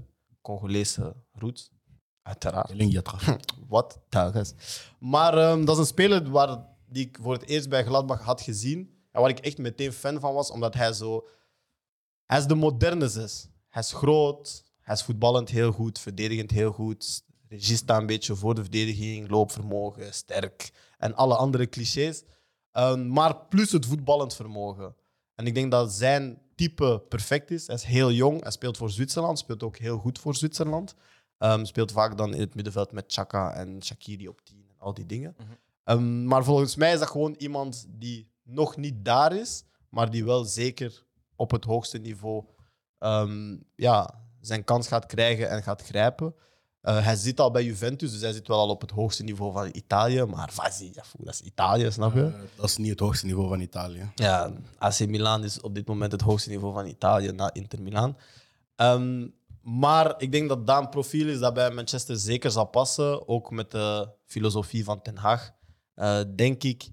Congolese 0.42 1.14
roots. 1.32 1.70
Uiteraard. 2.22 2.72
Wat? 3.68 3.98
Telkens. 4.08 4.54
Maar 4.98 5.38
ehm, 5.38 5.64
dat 5.64 5.74
is 5.74 5.80
een 5.80 5.86
speler 5.86 6.30
waar, 6.30 6.58
die 6.88 7.06
ik 7.06 7.18
voor 7.22 7.32
het 7.32 7.46
eerst 7.46 7.68
bij 7.68 7.84
Gladbach 7.84 8.20
had 8.20 8.40
gezien. 8.40 8.95
En 9.16 9.22
waar 9.22 9.30
ik 9.30 9.38
echt 9.38 9.58
meteen 9.58 9.92
fan 9.92 10.20
van 10.20 10.34
was, 10.34 10.50
omdat 10.50 10.74
hij 10.74 10.92
zo... 10.92 11.28
Hij 12.24 12.38
is 12.38 12.46
de 12.46 12.54
moderne 12.54 13.08
zes. 13.08 13.48
Hij 13.68 13.82
is 13.82 13.92
groot, 13.92 14.64
hij 14.80 14.94
is 14.94 15.02
voetballend 15.02 15.50
heel 15.50 15.72
goed, 15.72 15.98
verdedigend 15.98 16.50
heel 16.50 16.72
goed. 16.72 17.24
Regie 17.48 17.76
staat 17.76 18.00
een 18.00 18.06
beetje 18.06 18.34
voor 18.34 18.54
de 18.54 18.62
verdediging, 18.62 19.30
loopvermogen, 19.30 20.14
sterk 20.14 20.70
en 20.98 21.14
alle 21.14 21.36
andere 21.36 21.68
clichés. 21.68 22.22
Ehm, 22.72 23.08
maar 23.08 23.36
plus 23.36 23.72
het 23.72 23.86
voetballend 23.86 24.34
vermogen. 24.34 24.96
En 25.34 25.46
ik 25.46 25.54
denk 25.54 25.70
dat 25.70 25.92
zijn 25.92 26.42
type 26.54 27.02
perfect 27.08 27.50
is. 27.50 27.66
Hij 27.66 27.76
is 27.76 27.84
heel 27.84 28.12
jong, 28.12 28.42
hij 28.42 28.50
speelt 28.50 28.76
voor 28.76 28.90
Zwitserland, 28.90 29.38
speelt 29.38 29.62
ook 29.62 29.76
heel 29.76 29.98
goed 29.98 30.18
voor 30.18 30.34
Zwitserland. 30.34 30.94
Ehm, 31.38 31.64
speelt 31.64 31.92
vaak 31.92 32.16
dan 32.16 32.34
in 32.34 32.40
het 32.40 32.54
middenveld 32.54 32.92
met 32.92 33.12
Chaka 33.12 33.54
en 33.54 33.82
Shakiri 33.84 34.28
op 34.28 34.40
10 34.44 34.66
en 34.68 34.78
al 34.78 34.94
die 34.94 35.06
dingen. 35.06 35.34
Mhm. 35.38 35.48
Ehm, 35.84 36.24
maar 36.26 36.44
volgens 36.44 36.76
mij 36.76 36.92
is 36.92 36.98
dat 36.98 37.10
gewoon 37.10 37.34
iemand 37.38 37.86
die 37.88 38.34
nog 38.46 38.76
niet 38.76 39.04
daar 39.04 39.36
is, 39.36 39.64
maar 39.88 40.10
die 40.10 40.24
wel 40.24 40.44
zeker 40.44 41.04
op 41.36 41.50
het 41.50 41.64
hoogste 41.64 41.98
niveau 41.98 42.44
ehm, 42.98 43.56
ja, 43.74 44.14
zijn 44.40 44.64
kans 44.64 44.88
gaat 44.88 45.06
krijgen 45.06 45.50
en 45.50 45.62
gaat 45.62 45.82
grijpen. 45.82 46.34
Eh, 46.80 47.04
hij 47.04 47.16
zit 47.16 47.40
al 47.40 47.50
bij 47.50 47.64
Juventus, 47.64 48.12
dus 48.12 48.20
hij 48.20 48.32
zit 48.32 48.48
wel 48.48 48.58
al 48.58 48.68
op 48.68 48.80
het 48.80 48.90
hoogste 48.90 49.22
niveau 49.22 49.52
van 49.52 49.68
Italië. 49.72 50.24
Maar 50.24 50.52
Vazi, 50.52 50.92
dat 50.92 51.34
is 51.34 51.40
Italië, 51.40 51.90
snap 51.90 52.14
je? 52.14 52.24
Eh, 52.24 52.32
dat 52.56 52.64
is 52.64 52.76
niet 52.76 52.90
het 52.90 53.00
hoogste 53.00 53.26
niveau 53.26 53.48
van 53.48 53.60
Italië. 53.60 54.10
Ja, 54.14 54.52
AC 54.78 55.06
Milan 55.06 55.44
is 55.44 55.60
op 55.60 55.74
dit 55.74 55.86
moment 55.86 56.12
het 56.12 56.20
hoogste 56.20 56.50
niveau 56.50 56.72
van 56.72 56.86
Italië 56.86 57.32
na 57.32 57.52
Inter 57.52 57.82
Milan. 57.82 58.16
Ehm, 58.76 59.28
maar 59.62 60.14
ik 60.18 60.32
denk 60.32 60.48
dat 60.48 60.66
dat 60.66 60.82
een 60.82 60.88
profiel 60.88 61.28
is 61.28 61.38
dat 61.38 61.54
bij 61.54 61.70
Manchester 61.70 62.16
zeker 62.16 62.50
zal 62.50 62.66
passen. 62.66 63.28
Ook 63.28 63.50
met 63.50 63.70
de 63.70 64.08
filosofie 64.24 64.84
van 64.84 65.02
Ten 65.02 65.16
Hag. 65.16 65.52
Eh, 65.94 66.20
denk 66.36 66.62
ik 66.62 66.88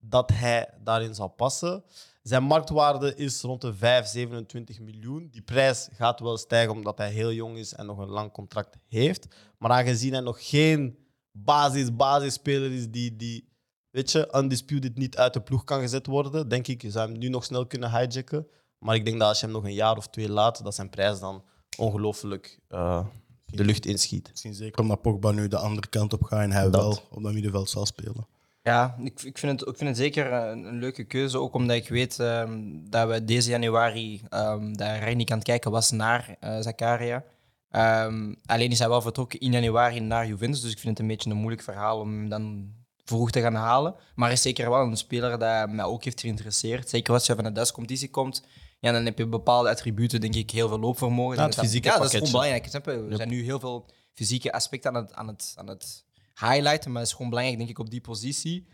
dat 0.00 0.30
hij 0.30 0.68
daarin 0.84 1.14
zal 1.14 1.28
passen. 1.28 1.84
Zijn 2.22 2.42
marktwaarde 2.42 3.14
is 3.14 3.42
rond 3.42 3.60
de 3.60 3.74
5, 3.74 4.06
27 4.06 4.80
miljoen. 4.80 5.28
Die 5.30 5.42
prijs 5.42 5.88
gaat 5.92 6.20
wel 6.20 6.36
stijgen 6.36 6.72
omdat 6.72 6.98
hij 6.98 7.10
heel 7.10 7.32
jong 7.32 7.58
is 7.58 7.72
en 7.72 7.86
nog 7.86 7.98
een 7.98 8.08
lang 8.08 8.32
contract 8.32 8.76
heeft. 8.88 9.26
Maar 9.58 9.70
aangezien 9.70 10.12
hij 10.12 10.20
nog 10.20 10.48
geen 10.48 10.98
basis-basisspeler 11.32 12.72
is 12.72 12.90
die, 12.90 13.16
die 13.16 13.48
weet 13.90 14.12
je, 14.12 14.34
undisputed 14.36 14.96
niet 14.96 15.16
uit 15.16 15.32
de 15.32 15.40
ploeg 15.40 15.64
kan 15.64 15.80
gezet 15.80 16.06
worden, 16.06 16.48
denk 16.48 16.66
ik, 16.66 16.82
je 16.82 16.90
zou 16.90 17.10
hem 17.10 17.18
nu 17.18 17.28
nog 17.28 17.44
snel 17.44 17.66
kunnen 17.66 17.90
hijacken. 17.90 18.46
Maar 18.78 18.94
ik 18.94 19.04
denk 19.04 19.18
dat 19.18 19.28
als 19.28 19.40
je 19.40 19.46
hem 19.46 19.54
nog 19.54 19.64
een 19.64 19.74
jaar 19.74 19.96
of 19.96 20.08
twee 20.08 20.30
laat, 20.30 20.64
dat 20.64 20.74
zijn 20.74 20.90
prijs 20.90 21.20
dan 21.20 21.44
ongelooflijk 21.78 22.58
eh, 22.68 23.06
de 23.44 23.64
lucht 23.64 23.86
inschiet. 23.86 24.28
Misschien 24.30 24.54
zeker 24.54 24.80
omdat 24.80 25.02
Pogba 25.02 25.30
nu 25.30 25.48
de 25.48 25.58
andere 25.58 25.88
kant 25.88 26.12
op 26.12 26.22
gaat 26.22 26.42
en 26.42 26.52
hij 26.52 26.70
Dat. 26.70 26.72
wel 26.72 26.98
op 27.10 27.22
dat 27.22 27.32
middenveld 27.32 27.70
zal 27.70 27.86
spelen. 27.86 28.26
Ja, 28.66 28.96
ik, 29.02 29.22
ik, 29.22 29.38
vind 29.38 29.60
het, 29.60 29.68
ik 29.68 29.76
vind 29.76 29.88
het 29.88 29.98
zeker 29.98 30.32
een, 30.32 30.64
een 30.64 30.78
leuke 30.78 31.04
keuze. 31.04 31.38
Ook 31.38 31.54
omdat 31.54 31.76
ik 31.76 31.88
weet 31.88 32.18
ehm, 32.18 32.60
dat 32.90 33.08
we 33.08 33.24
deze 33.24 33.50
januari 33.50 34.22
ehm 34.28 34.72
daar 34.72 34.98
Reinik 34.98 35.30
aan 35.30 35.36
het 35.38 35.46
kijken 35.46 35.70
was 35.70 35.90
naar 35.90 36.36
eh 36.40 36.60
Zakaria. 36.60 37.24
Ehm, 37.70 38.34
alleen 38.46 38.70
is 38.70 38.78
hij 38.78 38.88
wel 38.88 39.00
vertrokken 39.00 39.40
in 39.40 39.52
januari 39.52 40.00
naar 40.00 40.26
Juventus. 40.26 40.60
Dus 40.60 40.70
ik 40.70 40.78
vind 40.78 40.90
het 40.90 40.98
een 40.98 41.06
beetje 41.06 41.30
een 41.30 41.36
moeilijk 41.36 41.62
verhaal 41.62 42.00
om 42.00 42.12
hem 42.12 42.28
dan 42.28 42.72
vroeg 43.04 43.30
te 43.30 43.40
gaan 43.40 43.54
halen. 43.54 43.94
Maar 44.14 44.26
hij 44.26 44.36
is 44.36 44.42
zeker 44.42 44.70
wel 44.70 44.82
een 44.82 44.96
speler 44.96 45.38
dat 45.38 45.70
mij 45.70 45.84
ook 45.84 46.04
heeft 46.04 46.20
geïnteresseerd. 46.20 46.88
Zeker 46.88 47.12
als 47.14 47.26
je 47.26 47.34
van 47.34 47.54
de 47.54 47.70
competitie 47.72 48.10
komt. 48.10 48.42
Ja, 48.80 48.92
dan 48.92 49.04
heb 49.04 49.18
je 49.18 49.26
bepaalde 49.26 49.68
attributen, 49.68 50.20
denk 50.20 50.34
ik, 50.34 50.50
heel 50.50 50.68
veel 50.68 50.78
loopvermogen. 50.78 51.36
Ja, 51.36 51.42
het 51.44 51.54
Dat- 51.54 51.64
fysieke 51.64 51.88
ja, 51.88 51.96
dat 51.96 52.04
is 52.04 52.10
gewoon 52.12 52.30
belangrijk. 52.30 52.66
Er 53.10 53.16
zijn 53.16 53.28
nu 53.28 53.42
heel 53.44 53.60
veel 53.60 53.86
fysieke 54.12 54.52
aspecten 54.52 54.94
aan 54.94 55.02
het, 55.02 55.14
aan 55.14 55.26
het, 55.28 55.54
aan 55.56 55.68
het 55.68 56.04
highlighten, 56.40 56.90
maar 56.92 57.00
het 57.00 57.10
is 57.10 57.16
gewoon 57.16 57.30
belangrijk, 57.30 57.58
denk 57.58 57.70
ik, 57.70 57.78
op 57.78 57.90
die 57.90 58.00
positie. 58.00 58.66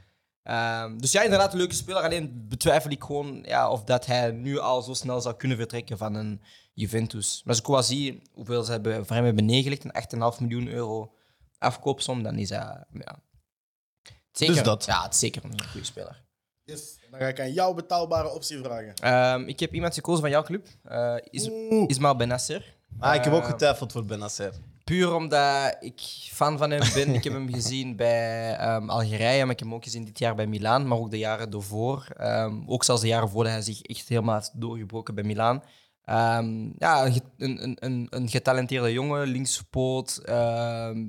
Ehm, 0.42 0.99
dus 0.99 1.12
ja, 1.12 1.23
inderdaad, 1.23 1.52
een 1.52 1.59
leuke 1.59 1.75
speler. 1.75 2.02
Alleen 2.02 2.45
betwijfel 2.49 2.90
ik 2.90 3.02
gewoon 3.02 3.42
ja, 3.47 3.71
of 3.71 3.85
dat 3.85 4.07
hij 4.07 4.31
nu 4.31 4.59
al 4.59 4.83
zo 4.83 4.95
snel 4.95 5.21
zou 5.21 5.37
kunnen 5.37 5.57
vertrekken 5.57 5.99
van 5.99 6.14
een 6.14 6.42
Juventus. 6.75 7.40
Maar 7.45 7.54
als 7.54 7.59
ik 7.62 7.66
wel 7.66 7.83
zie 7.83 8.23
hoeveel 8.33 8.62
ze 8.62 8.71
hebben, 8.71 9.07
voor 9.07 9.16
hem 9.16 9.25
hebben 9.25 9.45
neergelegd, 9.45 9.85
een 9.85 10.33
8,5 10.35 10.40
miljoen 10.40 10.69
euro 10.69 11.14
afkoopsom, 11.59 12.23
dan 12.23 12.38
is 12.38 12.49
hij... 12.49 12.85
Ja, 12.92 13.19
zeker, 14.33 14.54
Dus 14.54 14.62
dat. 14.64 14.85
Ja, 14.85 15.02
het 15.02 15.12
is 15.12 15.19
zeker 15.19 15.45
een 15.45 15.62
goede 15.71 15.87
speler. 15.87 16.25
Yes. 16.64 16.99
Dan 17.11 17.21
ga 17.21 17.26
ik 17.26 17.40
aan 17.40 17.52
jouw 17.52 17.75
betaalbare 17.75 18.28
optie 18.35 18.59
vragen. 18.59 18.95
Ehm, 18.95 19.49
ik 19.49 19.61
heb 19.61 19.75
iemand 19.75 19.95
gekozen 19.95 20.21
van 20.21 20.31
jouw 20.31 20.42
club, 20.42 20.66
eh 20.83 21.16
Is 21.31 21.49
Oeh. 21.49 21.85
Ismael 21.88 22.16
Benasser. 22.16 22.76
Ah, 22.99 23.14
ik 23.14 23.25
heb 23.25 23.33
ook 23.33 23.42
Ehm, 23.42 23.50
getwijfeld 23.50 23.92
voor 23.92 24.04
Benacer. 24.04 24.54
Puur 24.85 25.15
omdat 25.15 25.77
ik 25.81 26.01
fan 26.31 26.59
van 26.59 26.71
hem 26.71 26.93
ben. 26.95 27.15
ik 27.15 27.25
heb 27.25 27.33
hem 27.33 27.53
gezien 27.53 27.97
bij 28.05 28.57
ehm, 28.57 28.91
Algerije, 28.91 29.43
maar 29.43 29.53
ik 29.53 29.59
heb 29.59 29.69
hem 29.69 29.75
ook 29.75 29.85
gezien 29.85 30.05
dit 30.05 30.19
jaar 30.19 30.35
bij 30.35 30.47
Milaan, 30.47 30.89
maar 30.89 30.99
ook 30.99 31.11
de 31.11 31.19
jaren 31.19 31.51
ervoor. 31.53 32.07
Ehm, 32.17 32.57
ook 32.67 32.85
zelfs 32.85 33.01
de 33.01 33.07
jaren 33.09 33.29
voordat 33.29 33.53
hij 33.53 33.62
zich 33.62 33.83
echt 33.83 34.09
helemaal 34.09 34.43
doorgebroken 34.53 35.15
bij 35.15 35.25
Milaan. 35.25 35.62
Ehm, 36.05 36.65
ja, 36.79 37.07
een, 37.07 37.23
een, 37.62 37.77
een- 37.81 38.07
een, 38.11 38.29
getalenteerde 38.29 38.93
jongen, 38.93 39.27
linkspoot, 39.27 40.21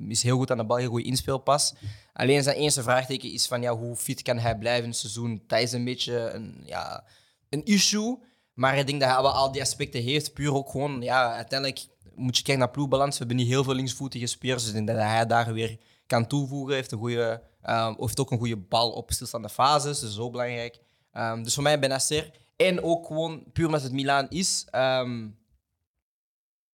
is 0.08 0.24
heel 0.24 0.38
goed 0.38 0.52
aan 0.52 0.58
de 0.58 0.66
bal, 0.66 0.78
heel 0.78 0.90
goed 0.90 1.04
inspeelpas. 1.04 1.74
Alleen 2.14 2.44
zijn 2.44 2.56
eerste 2.58 2.84
vraagteken 2.84 3.32
is 3.32 3.48
van 3.48 3.62
ja, 3.62 3.76
hoe 3.76 3.96
fit 3.96 4.22
kan 4.22 4.38
hij 4.38 4.58
blijven 4.58 4.84
in 4.84 4.90
het 4.90 5.00
seizoen? 5.00 5.44
Dat 5.48 5.60
is 5.60 5.72
een 5.72 5.86
beetje 5.86 6.30
een, 6.30 6.62
ja, 6.66 7.04
een 7.50 7.64
issue. 7.66 8.18
Maar 8.54 8.78
ik 8.78 8.88
denk 8.88 9.00
dat 9.02 9.10
hij 9.10 9.22
wel 9.22 9.32
al 9.34 9.52
die 9.52 9.62
aspecten 9.62 10.02
heeft. 10.02 10.34
Puur 10.34 10.54
ook 10.54 10.70
gewoon, 10.70 11.02
ja, 11.02 11.34
uiteindelijk 11.36 11.86
moet 12.16 12.38
je 12.38 12.44
kijken 12.44 12.64
naar 12.64 12.72
ploegbalans. 12.74 13.12
We 13.12 13.18
hebben 13.18 13.36
niet 13.38 13.48
heel 13.48 13.64
veel 13.64 13.74
linksvoetige 13.74 14.26
spelers. 14.26 14.62
Dus 14.62 14.74
ik 14.74 14.86
denk 14.86 14.88
dat 14.88 15.08
hij 15.08 15.26
daar 15.26 15.54
weer 15.54 15.78
kan 16.08 16.28
toevoegen. 16.28 16.76
Heeft, 16.76 16.92
een 16.92 16.98
goede, 16.98 17.42
ehm, 17.62 17.94
heeft 18.00 18.20
ook 18.20 18.32
een 18.32 18.38
goede 18.38 18.58
bal 18.58 18.92
op 18.92 19.12
stilstaande 19.12 19.50
fases, 19.50 20.00
dus 20.00 20.14
zo 20.16 20.30
belangrijk. 20.30 20.80
Ehm, 21.12 21.44
dus 21.44 21.54
voor 21.54 21.64
mij 21.64 21.80
Benacer. 21.80 22.32
En 22.56 22.84
ook 22.84 23.08
gewoon 23.08 23.44
puur 23.54 23.66
omdat 23.66 23.82
het 23.84 23.92
Milaan 23.92 24.30
is. 24.30 24.68
ehm, 24.72 25.28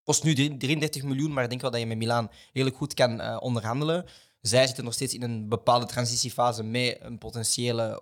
kost 0.04 0.24
nu 0.24 0.34
drie- 0.34 0.58
33 0.58 1.04
miljoen, 1.04 1.34
maar 1.34 1.44
ik 1.44 1.50
denk 1.50 1.62
wel 1.62 1.72
dat 1.72 1.80
je 1.80 1.86
met 1.86 1.98
Milaan 1.98 2.30
redelijk 2.54 2.78
goed 2.78 2.94
kan 2.94 3.22
eh, 3.22 3.38
onderhandelen. 3.40 4.06
Zij 4.42 4.66
zitten 4.68 4.84
nog 4.84 4.94
steeds 4.94 5.14
in 5.14 5.22
een 5.24 5.50
bepaalde 5.50 5.86
transitiefase 5.86 6.64
met 6.64 6.98
een 7.02 7.18
potentiële 7.18 8.02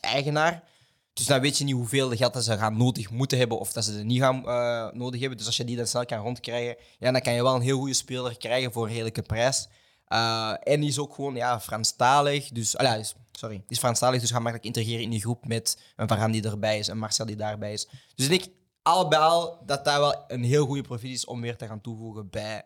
eigenaar. 0.00 0.64
Dus 1.12 1.26
dan 1.26 1.40
weet 1.40 1.58
je 1.58 1.64
niet 1.64 1.74
hoeveel 1.74 2.08
de 2.08 2.16
geld 2.16 2.44
ze 2.44 2.58
gaan 2.58 2.76
nodig 2.76 3.10
moeten 3.10 3.38
hebben 3.38 3.58
of 3.58 3.72
dat 3.72 3.84
ze 3.84 3.98
er 3.98 4.04
niet 4.04 4.20
gaan 4.20 4.48
eh, 4.48 4.92
nodig 4.92 5.20
hebben. 5.20 5.38
Dus 5.38 5.46
als 5.46 5.56
je 5.56 5.64
die 5.64 5.76
dan 5.76 5.86
snel 5.86 6.04
kan 6.04 6.18
rondkrijgen, 6.18 6.76
ja, 6.98 7.10
dan 7.10 7.20
kan 7.20 7.32
je 7.32 7.42
wel 7.42 7.54
een 7.54 7.60
heel 7.60 7.78
goede 7.78 7.94
speler 7.94 8.36
krijgen 8.36 8.72
voor 8.72 8.84
een 8.84 8.92
redelijke 8.92 9.22
prijs. 9.22 9.68
Eh, 10.04 10.54
en 10.62 10.82
is 10.82 10.98
ook 10.98 11.14
gewoon 11.14 11.34
ja, 11.34 11.60
Franstalig. 11.60 12.48
Dus, 12.48 12.76
ah, 12.76 12.98
is, 12.98 13.14
sorry, 13.32 13.64
is 13.68 13.78
Franstalig, 13.78 14.20
dus 14.20 14.30
gaat 14.30 14.42
makkelijk 14.42 14.64
integreren 14.64 15.02
in 15.02 15.10
die 15.10 15.20
groep 15.20 15.46
met 15.46 15.82
een 15.96 16.08
Varane 16.08 16.32
die 16.32 16.50
erbij 16.50 16.78
is, 16.78 16.86
een 16.86 16.98
Marcel 16.98 17.26
die 17.26 17.36
daarbij 17.36 17.72
is. 17.72 17.88
Dus 18.14 18.28
ik 18.28 18.30
denk 18.30 18.56
al 18.82 19.08
bij 19.08 19.18
al 19.18 19.62
dat 19.66 19.84
dat 19.84 19.96
wel 19.96 20.24
een 20.28 20.44
heel 20.44 20.66
goede 20.66 20.82
profiel 20.82 21.12
is 21.12 21.24
om 21.24 21.40
weer 21.40 21.56
te 21.56 21.66
gaan 21.66 21.80
toevoegen 21.80 22.30
bij 22.30 22.64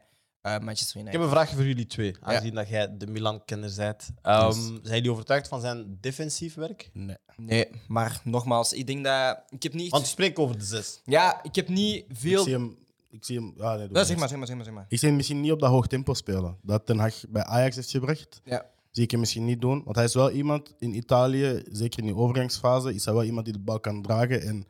eh, 0.55 0.59
Manchester 0.59 1.01
Ik 1.01 1.13
heb 1.13 1.21
een 1.21 1.29
vraagje 1.29 1.57
voor 1.57 1.65
jullie 1.65 1.87
twee, 1.87 2.15
aangezien 2.21 2.55
dat 2.55 2.69
jij 2.69 2.97
de 2.97 3.07
Milan-kenner 3.07 3.73
bent. 3.77 4.11
Ehm, 4.23 4.53
Zijn 4.53 4.81
jullie 4.97 5.11
overtuigd 5.11 5.49
van 5.49 5.61
zijn 5.61 5.99
defensief 6.01 6.55
werk? 6.55 6.91
Nee. 6.93 7.17
Nee, 7.37 7.69
maar 7.89 8.21
nogmaals, 8.25 8.73
ik 8.73 8.87
denk 8.87 9.05
dat... 9.05 9.43
Ik 9.49 9.63
heb 9.63 9.73
niet... 9.73 9.91
Want 9.91 10.03
we 10.03 10.09
spreken 10.09 10.43
over 10.43 10.59
de 10.59 10.65
zes. 10.65 11.01
Ja, 11.05 11.43
ik 11.43 11.55
heb 11.55 11.69
niet 11.69 11.97
Ik 11.97 12.17
veel... 12.17 12.43
zie 12.43 12.53
hem... 12.53 12.77
Ik 13.11 13.25
zie 13.25 13.37
hem... 13.37 13.53
Ja, 13.57 13.75
nee, 13.77 14.05
zeg 14.05 14.17
maar, 14.17 14.29
zeg 14.29 14.39
maar, 14.39 14.47
zeg 14.47 14.57
maar. 14.57 14.65
Zeg 14.65 14.75
maar. 14.75 14.87
Ik 14.89 14.99
zie 14.99 15.09
hem 15.09 15.17
misschien 15.17 15.41
niet 15.41 15.53
op 15.53 15.61
dat 15.61 15.71
hoog 15.71 15.87
tempo 15.87 16.15
spelen. 16.15 16.57
Dat 16.63 16.87
Ten 16.87 16.99
Hag 16.99 17.15
bij 17.29 17.43
Ajax 17.45 17.77
heeft 17.77 17.91
gebracht. 17.91 18.41
Ja. 18.45 18.67
Zie 18.91 19.05
ik 19.05 19.11
hem 19.11 19.21
misschien 19.21 19.45
niet 19.45 19.61
doen. 19.61 19.83
Want 19.85 19.97
hij 19.97 20.05
is 20.05 20.15
wel 20.15 20.31
iemand 20.31 20.75
in 20.79 20.95
Italië, 20.95 21.63
zeker 21.73 21.99
in 22.01 22.07
de 22.07 22.15
overgangsfase, 22.15 22.95
is 22.95 23.05
hij 23.05 23.15
wel 23.15 23.25
iemand 23.25 23.45
die 23.45 23.55
de 23.55 23.61
bal 23.61 23.81
kan 23.81 24.03
dragen. 24.03 24.43
En 24.43 24.55
een 24.57 24.67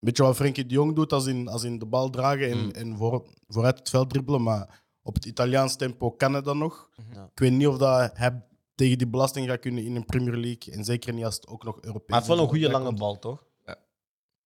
beetje 0.00 0.22
wat 0.22 0.36
Frenkie 0.36 0.66
de 0.66 0.74
Jong 0.74 0.94
doet 0.94 1.12
als 1.12 1.26
in, 1.26 1.48
als 1.48 1.62
in 1.62 1.78
de 1.78 1.86
bal 1.86 2.10
dragen 2.10 2.50
en, 2.50 2.58
Mm. 2.64 2.70
en 2.70 2.96
voor, 2.96 3.24
vooruit 3.48 3.78
het 3.78 3.90
veld 3.90 4.10
dribbelen. 4.10 4.42
Maar 4.42 4.82
op 5.02 5.14
het 5.14 5.24
Italiaans 5.24 5.76
tempo 5.76 6.10
kan 6.10 6.32
hij 6.32 6.42
dat 6.42 6.56
nog. 6.56 6.88
Ja. 7.14 7.24
Ik 7.24 7.38
weet 7.38 7.52
niet 7.52 7.66
of 7.66 7.78
dat 7.78 8.10
hij 8.14 8.42
tegen 8.74 8.98
die 8.98 9.06
belasting 9.06 9.48
gaat 9.48 9.60
kunnen 9.60 9.84
in 9.84 9.96
een 9.96 10.04
Premier 10.04 10.36
League. 10.36 10.72
En 10.72 10.84
zeker 10.84 11.12
niet 11.12 11.24
als 11.24 11.34
het 11.34 11.46
ook 11.46 11.64
nog 11.64 11.78
Europees 11.80 12.06
Hij 12.06 12.16
heeft 12.16 12.28
wel 12.28 12.38
een 12.38 12.48
goede 12.48 12.70
lange 12.70 12.84
komt. 12.84 12.98
bal, 12.98 13.18
toch? 13.18 13.48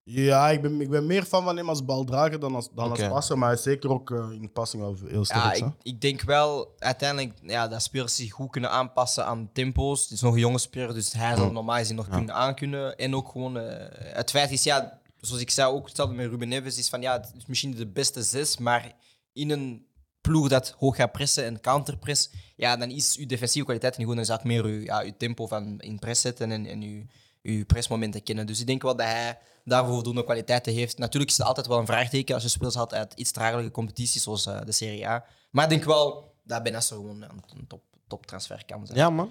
Ja, 0.07 0.51
ik 0.51 0.63
ben, 0.63 0.81
ik 0.81 0.91
ben 0.91 1.07
meer 1.07 1.23
fan 1.25 1.45
van 1.45 1.57
hem 1.57 1.69
als 1.69 1.85
baldrager 1.85 2.41
dan 2.41 2.55
als, 2.55 2.69
dan 2.75 2.91
als 2.91 3.09
passer. 3.09 3.39
Maar 3.39 3.49
hij 3.49 3.57
is 3.57 3.63
zeker 3.63 3.91
ook 3.91 4.11
eh, 4.11 4.31
in 4.31 4.43
de 4.43 4.49
passing 4.49 4.83
wel 4.83 4.97
heel 5.07 5.25
sterk. 5.25 5.57
Ja, 5.57 5.67
ik, 5.67 5.73
ik 5.83 6.01
denk 6.01 6.23
wel 6.23 6.75
uiteindelijk 6.79 7.39
ja, 7.43 7.69
dat 7.69 7.83
spelers 7.83 8.17
zich 8.17 8.33
goed 8.33 8.51
kunnen 8.51 8.71
aanpassen 8.71 9.27
aan 9.27 9.51
tempo's. 9.53 10.03
Het 10.03 10.11
is 10.11 10.21
nog 10.21 10.33
een 10.35 10.41
jonge 10.41 10.59
speler, 10.59 10.95
dus 10.95 11.13
hij 11.13 11.37
zal 11.37 11.53
normaal 11.53 11.77
gezien 11.77 11.97
nog 11.97 12.09
kunnen 12.09 12.35
aankunnen. 12.35 12.97
En 12.97 13.15
ook 13.15 13.29
gewoon, 13.29 13.59
eh, 13.59 14.15
het 14.15 14.31
feit 14.31 14.51
is, 14.51 14.63
ja, 14.63 15.01
zoals 15.21 15.43
ik 15.43 15.51
zei, 15.51 15.73
ook 15.73 15.87
hetzelfde 15.87 16.15
met 16.15 16.31
Ruben 16.31 16.49
Neves, 16.49 16.79
is 16.79 16.89
van 16.89 17.01
ja, 17.01 17.13
het 17.13 17.33
is 17.37 17.47
misschien 17.47 17.75
de 17.75 17.87
beste 17.87 18.23
zes, 18.23 18.59
maar 18.59 18.93
in 19.33 19.51
een 19.51 19.87
ploeg 20.29 20.49
dat 20.49 20.75
hoog 20.79 20.97
gaat 20.97 21.13
pressen 21.13 21.45
en 21.45 21.61
counterpress, 21.61 22.31
ja, 22.57 22.77
dan 22.77 22.91
is 22.91 23.17
uw 23.17 23.27
defensieve 23.27 23.65
kwaliteit 23.65 23.97
niet 23.97 24.07
goed. 24.07 24.17
Dan 24.17 24.39
is 24.39 24.45
meer 24.45 24.65
uw, 24.65 24.81
ja, 24.81 25.03
uw 25.03 25.13
tempo 25.19 25.47
van 25.47 25.81
in 25.81 25.99
press 25.99 26.21
zetten 26.21 26.53
en, 26.53 26.67
en 26.67 26.83
uw, 26.83 27.03
uw 27.43 27.65
pressmomenten 27.65 28.23
kennen. 28.23 28.47
Dus 28.47 28.61
ik 28.61 28.67
denk 28.67 28.83
wel 28.83 28.97
dat 28.97 29.07
hij 29.07 29.39
daarvoor 29.65 29.95
voldoende 29.95 30.25
kwaliteiten 30.25 30.73
heeft. 30.73 30.99
Natuurlijk 30.99 31.31
is 31.31 31.39
het 31.39 31.47
altijd 31.47 31.67
wel 31.67 31.79
een 31.79 31.87
vraagteken 31.87 32.35
als 32.35 32.43
je 32.43 32.49
speelt 32.49 32.75
had 32.75 32.95
uit 32.95 33.13
iets 33.17 33.31
tragelijke 33.31 33.71
competities 33.71 34.23
zoals 34.23 34.47
eh, 34.47 34.61
de 34.65 34.73
Serie 34.73 35.09
A. 35.09 35.25
Maar 35.51 35.65
ik 35.65 35.71
denk 35.71 35.85
wel 35.85 36.35
dat 36.45 36.63
Benacer 36.63 36.97
gewoon 36.97 37.23
een, 37.23 37.43
een 37.57 37.67
top, 37.67 37.83
top 38.07 38.27
transfer 38.27 38.65
kan 38.67 38.87
zijn. 38.87 38.99
Ja, 38.99 39.11
man. 39.11 39.31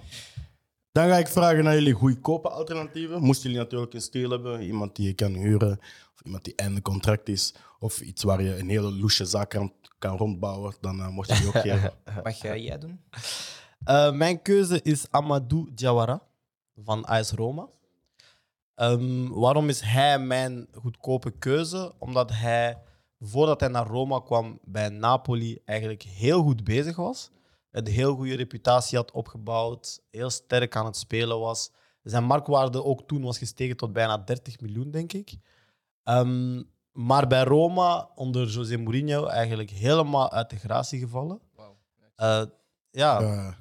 Dan 0.92 1.08
ga 1.08 1.16
ik 1.16 1.28
vragen 1.28 1.64
naar 1.64 1.74
jullie 1.74 1.92
goedkope 1.92 2.48
alternatieven. 2.48 3.22
Moesten 3.22 3.50
jullie 3.50 3.64
natuurlijk 3.64 3.94
een 3.94 4.00
steel 4.00 4.30
hebben, 4.30 4.62
iemand 4.62 4.96
die 4.96 5.06
je 5.06 5.14
kan 5.14 5.32
huren, 5.32 5.78
of 6.14 6.20
iemand 6.24 6.44
die 6.44 6.54
einde 6.56 6.82
contract 6.82 7.28
is, 7.28 7.54
of 7.78 8.00
iets 8.00 8.22
waar 8.22 8.42
je 8.42 8.58
een 8.58 8.68
hele 8.68 8.92
loesje 8.92 9.24
zaak 9.24 9.50
kan, 9.50 9.72
kan 10.08 10.16
rondbouwen, 10.16 10.74
dan 10.80 11.00
eh, 11.00 11.08
mocht 11.08 11.28
je 11.28 11.34
die 11.34 11.46
ook 11.46 11.60
geven. 11.60 11.92
Mag 12.22 12.36
jij 12.36 12.62
jij 12.62 12.78
doen? 12.78 13.00
Eh, 13.84 14.12
mijn 14.12 14.42
keuze 14.42 14.82
is 14.82 15.06
Amadou 15.10 15.70
Diawara 15.74 16.22
van 16.76 17.04
AS 17.04 17.32
Roma. 17.32 17.68
Ehm, 18.74 19.28
waarom 19.28 19.68
is 19.68 19.80
hij 19.80 20.18
mijn 20.18 20.68
goedkope 20.72 21.30
keuze? 21.30 21.92
Omdat 21.98 22.30
hij, 22.32 22.78
voordat 23.20 23.60
hij 23.60 23.68
naar 23.68 23.86
Roma 23.86 24.20
kwam, 24.20 24.58
bij 24.64 24.88
Napoli 24.88 25.58
eigenlijk 25.64 26.02
heel 26.02 26.42
goed 26.42 26.64
bezig 26.64 26.96
was. 26.96 27.30
Een 27.70 27.86
heel 27.86 28.14
goede 28.14 28.34
reputatie 28.36 28.98
had 28.98 29.10
opgebouwd, 29.10 30.00
heel 30.10 30.30
sterk 30.30 30.76
aan 30.76 30.86
het 30.86 30.96
spelen 30.96 31.40
was. 31.40 31.70
Zijn 32.02 32.24
marktwaarde 32.24 32.84
ook 32.84 33.02
toen 33.06 33.22
was 33.22 33.38
gestegen 33.38 33.76
tot 33.76 33.92
bijna 33.92 34.18
30 34.18 34.60
miljoen, 34.60 34.90
denk 34.90 35.12
ik. 35.12 35.36
Ehm, 36.02 36.62
maar 36.94 37.26
bij 37.26 37.44
Roma, 37.44 38.08
onder 38.14 38.46
José 38.48 38.76
Mourinho, 38.76 39.26
eigenlijk 39.26 39.70
helemaal 39.70 40.32
uit 40.32 40.50
de 40.50 40.56
gratie 40.56 40.98
gevallen. 40.98 41.40
Eh, 42.16 42.42
ja, 42.90 43.20
ja, 43.20 43.56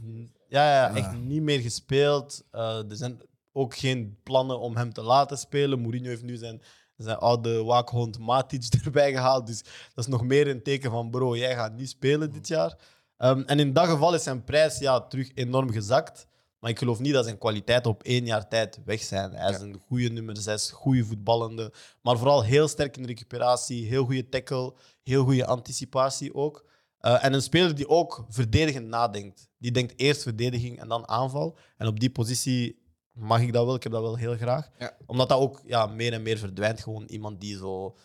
ja, 0.47 0.87
Ja. 0.87 0.95
echt 0.95 1.17
niet 1.17 1.41
meer 1.41 1.59
gespeeld. 1.59 2.43
Eh, 2.51 2.89
er 2.89 2.95
zijn 2.95 3.21
ook 3.51 3.75
geen 3.75 4.17
plannen 4.23 4.59
om 4.59 4.75
hem 4.75 4.93
te 4.93 5.01
laten 5.01 5.37
spelen. 5.37 5.79
Mourinho 5.81 6.07
heeft 6.09 6.23
nu 6.23 6.35
zijn, 6.35 6.61
zijn 6.97 7.17
oude 7.17 7.63
waakhond 7.63 8.19
Matic 8.19 8.63
erbij 8.85 9.11
gehaald. 9.11 9.47
Dus 9.47 9.61
dat 9.63 10.05
is 10.05 10.07
nog 10.07 10.23
meer 10.23 10.47
een 10.47 10.63
teken 10.63 10.91
van 10.91 11.09
bro, 11.09 11.35
jij 11.37 11.55
gaat 11.55 11.73
niet 11.75 11.89
spelen 11.89 12.31
dit 12.31 12.47
jaar. 12.47 12.77
Ehm, 13.17 13.41
en 13.45 13.59
in 13.59 13.73
dat 13.73 13.87
geval 13.87 14.13
is 14.13 14.23
zijn 14.23 14.43
prijs 14.43 14.79
ja, 14.79 15.01
terug 15.01 15.31
enorm 15.33 15.71
gezakt. 15.71 16.27
Maar 16.63 16.71
ik 16.71 16.77
geloof 16.77 16.99
niet 16.99 17.13
dat 17.13 17.25
zijn 17.25 17.37
kwaliteiten 17.37 17.91
op 17.91 18.03
één 18.03 18.25
jaar 18.25 18.47
tijd 18.47 18.79
weg 18.85 19.01
zijn. 19.01 19.33
Hij 19.33 19.51
is 19.51 19.59
een 19.59 19.81
goede 19.87 20.09
nummer 20.09 20.37
6, 20.37 20.71
goede 20.71 21.05
voetballende. 21.05 21.73
Maar 22.01 22.17
vooral 22.17 22.43
heel 22.43 22.67
sterk 22.67 22.95
in 22.95 23.01
de 23.01 23.07
recuperatie, 23.07 23.85
heel 23.85 24.05
goede 24.05 24.29
tackle, 24.29 24.73
heel 25.03 25.23
goede 25.23 25.45
anticipatie 25.45 26.33
ook. 26.33 26.65
Eh, 26.97 27.25
en 27.25 27.33
een 27.33 27.41
speler 27.41 27.75
die 27.75 27.89
ook 27.89 28.25
verdedigend 28.29 28.87
nadenkt. 28.87 29.49
Die 29.57 29.71
denkt 29.71 29.93
eerst 29.95 30.21
verdediging 30.21 30.79
en 30.79 30.87
dan 30.87 31.07
aanval. 31.07 31.57
En 31.77 31.87
op 31.87 31.99
die 31.99 32.09
positie 32.09 32.81
mag 33.11 33.41
ik 33.41 33.53
dat 33.53 33.65
wel. 33.65 33.75
Ik 33.75 33.83
heb 33.83 33.91
dat 33.91 34.01
wel 34.01 34.17
heel 34.17 34.35
graag. 34.35 34.69
Ja. 34.79 34.97
Omdat 35.05 35.29
dat 35.29 35.39
ook 35.39 35.61
ja, 35.65 35.85
meer 35.85 36.13
en 36.13 36.21
meer 36.21 36.37
verdwijnt. 36.37 36.81
Gewoon 36.81 37.05
iemand 37.05 37.41
die 37.41 37.57
zo... 37.57 37.95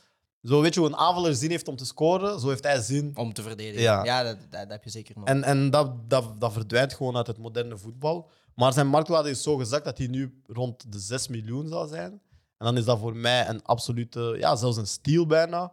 Zo 0.42 0.60
weet 0.60 0.74
je 0.74 0.80
hoe 0.80 0.88
een 0.88 0.96
aanvaller 0.96 1.34
zin 1.34 1.50
heeft 1.50 1.68
om 1.68 1.76
te 1.76 1.86
scoren, 1.86 2.40
zo 2.40 2.48
heeft 2.48 2.64
hij 2.64 2.80
zin. 2.80 3.10
Om 3.14 3.32
te 3.32 3.42
verdedigen. 3.42 3.82
Ja. 3.82 4.04
Ja, 4.04 4.22
dat, 4.22 4.38
dat, 4.40 4.50
dat 4.50 4.70
heb 4.70 4.84
je 4.84 4.90
zeker 4.90 5.14
nog. 5.18 5.24
En, 5.24 5.44
en 5.44 5.70
dat, 5.70 6.10
dat, 6.10 6.40
dat 6.40 6.52
verdwijnt 6.52 6.94
gewoon 6.94 7.16
uit 7.16 7.26
het 7.26 7.38
moderne 7.38 7.78
voetbal. 7.78 8.30
Maar 8.58 8.72
zijn 8.72 8.86
marktwaarde 8.86 9.30
is 9.30 9.42
zo 9.42 9.56
gezakt 9.56 9.84
dat 9.84 9.98
hij 9.98 10.06
nu 10.06 10.42
rond 10.46 10.92
de 10.92 10.98
6 10.98 11.28
miljoen 11.28 11.68
zal 11.68 11.86
zijn. 11.86 12.12
En 12.56 12.66
dan 12.66 12.76
is 12.76 12.84
dat 12.84 12.98
voor 12.98 13.16
mij 13.16 13.48
een 13.48 13.64
absolute, 13.64 14.34
ja, 14.38 14.56
zelfs 14.56 14.76
een 14.76 14.86
steal 14.86 15.26
bijna. 15.26 15.72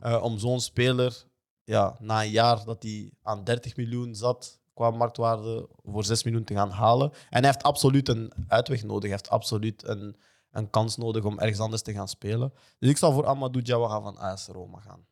eh, 0.00 0.22
om 0.22 0.38
zo'n 0.38 0.60
speler 0.60 1.24
ja, 1.64 1.96
na 2.00 2.22
een 2.22 2.30
jaar 2.30 2.64
dat 2.64 2.82
hij 2.82 3.12
aan 3.22 3.44
30 3.44 3.76
miljoen 3.76 4.14
zat 4.14 4.58
qua 4.74 4.90
marktwaarde 4.90 5.68
voor 5.84 6.04
6 6.04 6.22
miljoen 6.22 6.44
te 6.44 6.54
gaan 6.54 6.70
halen. 6.70 7.10
En 7.12 7.38
hij 7.42 7.46
heeft 7.46 7.62
absoluut 7.62 8.08
een 8.08 8.32
uitweg 8.48 8.82
nodig. 8.82 9.02
Hij 9.02 9.10
heeft 9.10 9.30
absoluut 9.30 9.84
een, 9.86 10.16
een 10.50 10.70
kans 10.70 10.96
nodig 10.96 11.24
om 11.24 11.38
ergens 11.38 11.60
anders 11.60 11.82
te 11.82 11.92
gaan 11.92 12.08
spelen. 12.08 12.52
Dus 12.78 12.90
ik 12.90 12.96
zal 12.96 13.12
voor 13.12 13.26
Amadou 13.26 13.64
Diawara 13.64 14.00
van 14.00 14.16
AS 14.18 14.46
Roma 14.46 14.80
gaan. 14.80 15.06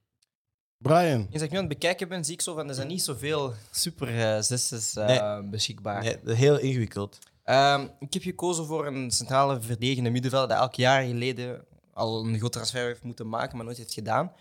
Brian, 0.85 1.21
Eens 1.21 1.33
dat 1.33 1.43
ik 1.43 1.51
nu 1.51 1.57
aan 1.57 1.65
het 1.65 1.73
bekijken 1.73 2.09
ben, 2.09 2.25
zie 2.25 2.35
ik 2.35 2.41
zo 2.43 2.55
van 2.55 2.69
er 2.69 2.75
zijn 2.75 2.89
niet 2.89 3.03
zoveel 3.03 3.53
super 3.71 4.21
eh 4.21 4.41
zesses 4.43 4.97
eh, 4.97 5.07
Nee. 5.41 5.49
beschikbaar. 5.49 6.03
Nee, 6.03 6.37
heel 6.37 6.59
ingewikkeld. 6.59 7.19
Ehm, 7.45 7.87
ik 7.99 8.13
heb 8.13 8.23
gekozen 8.23 8.67
voor 8.67 8.87
een 8.87 9.11
centrale 9.11 9.61
verdedigende 9.61 10.11
middenvelder 10.11 10.49
dat 10.49 10.59
elk 10.59 10.75
jaar 10.75 11.05
geleden 11.05 11.65
al 11.93 12.25
een 12.27 12.39
groot 12.39 12.53
transfer 12.53 12.87
heeft 12.87 13.03
moeten 13.03 13.29
maken, 13.29 13.57
maar 13.57 13.65
nooit 13.67 13.77
heeft 13.77 13.95
gedaan. 13.95 14.33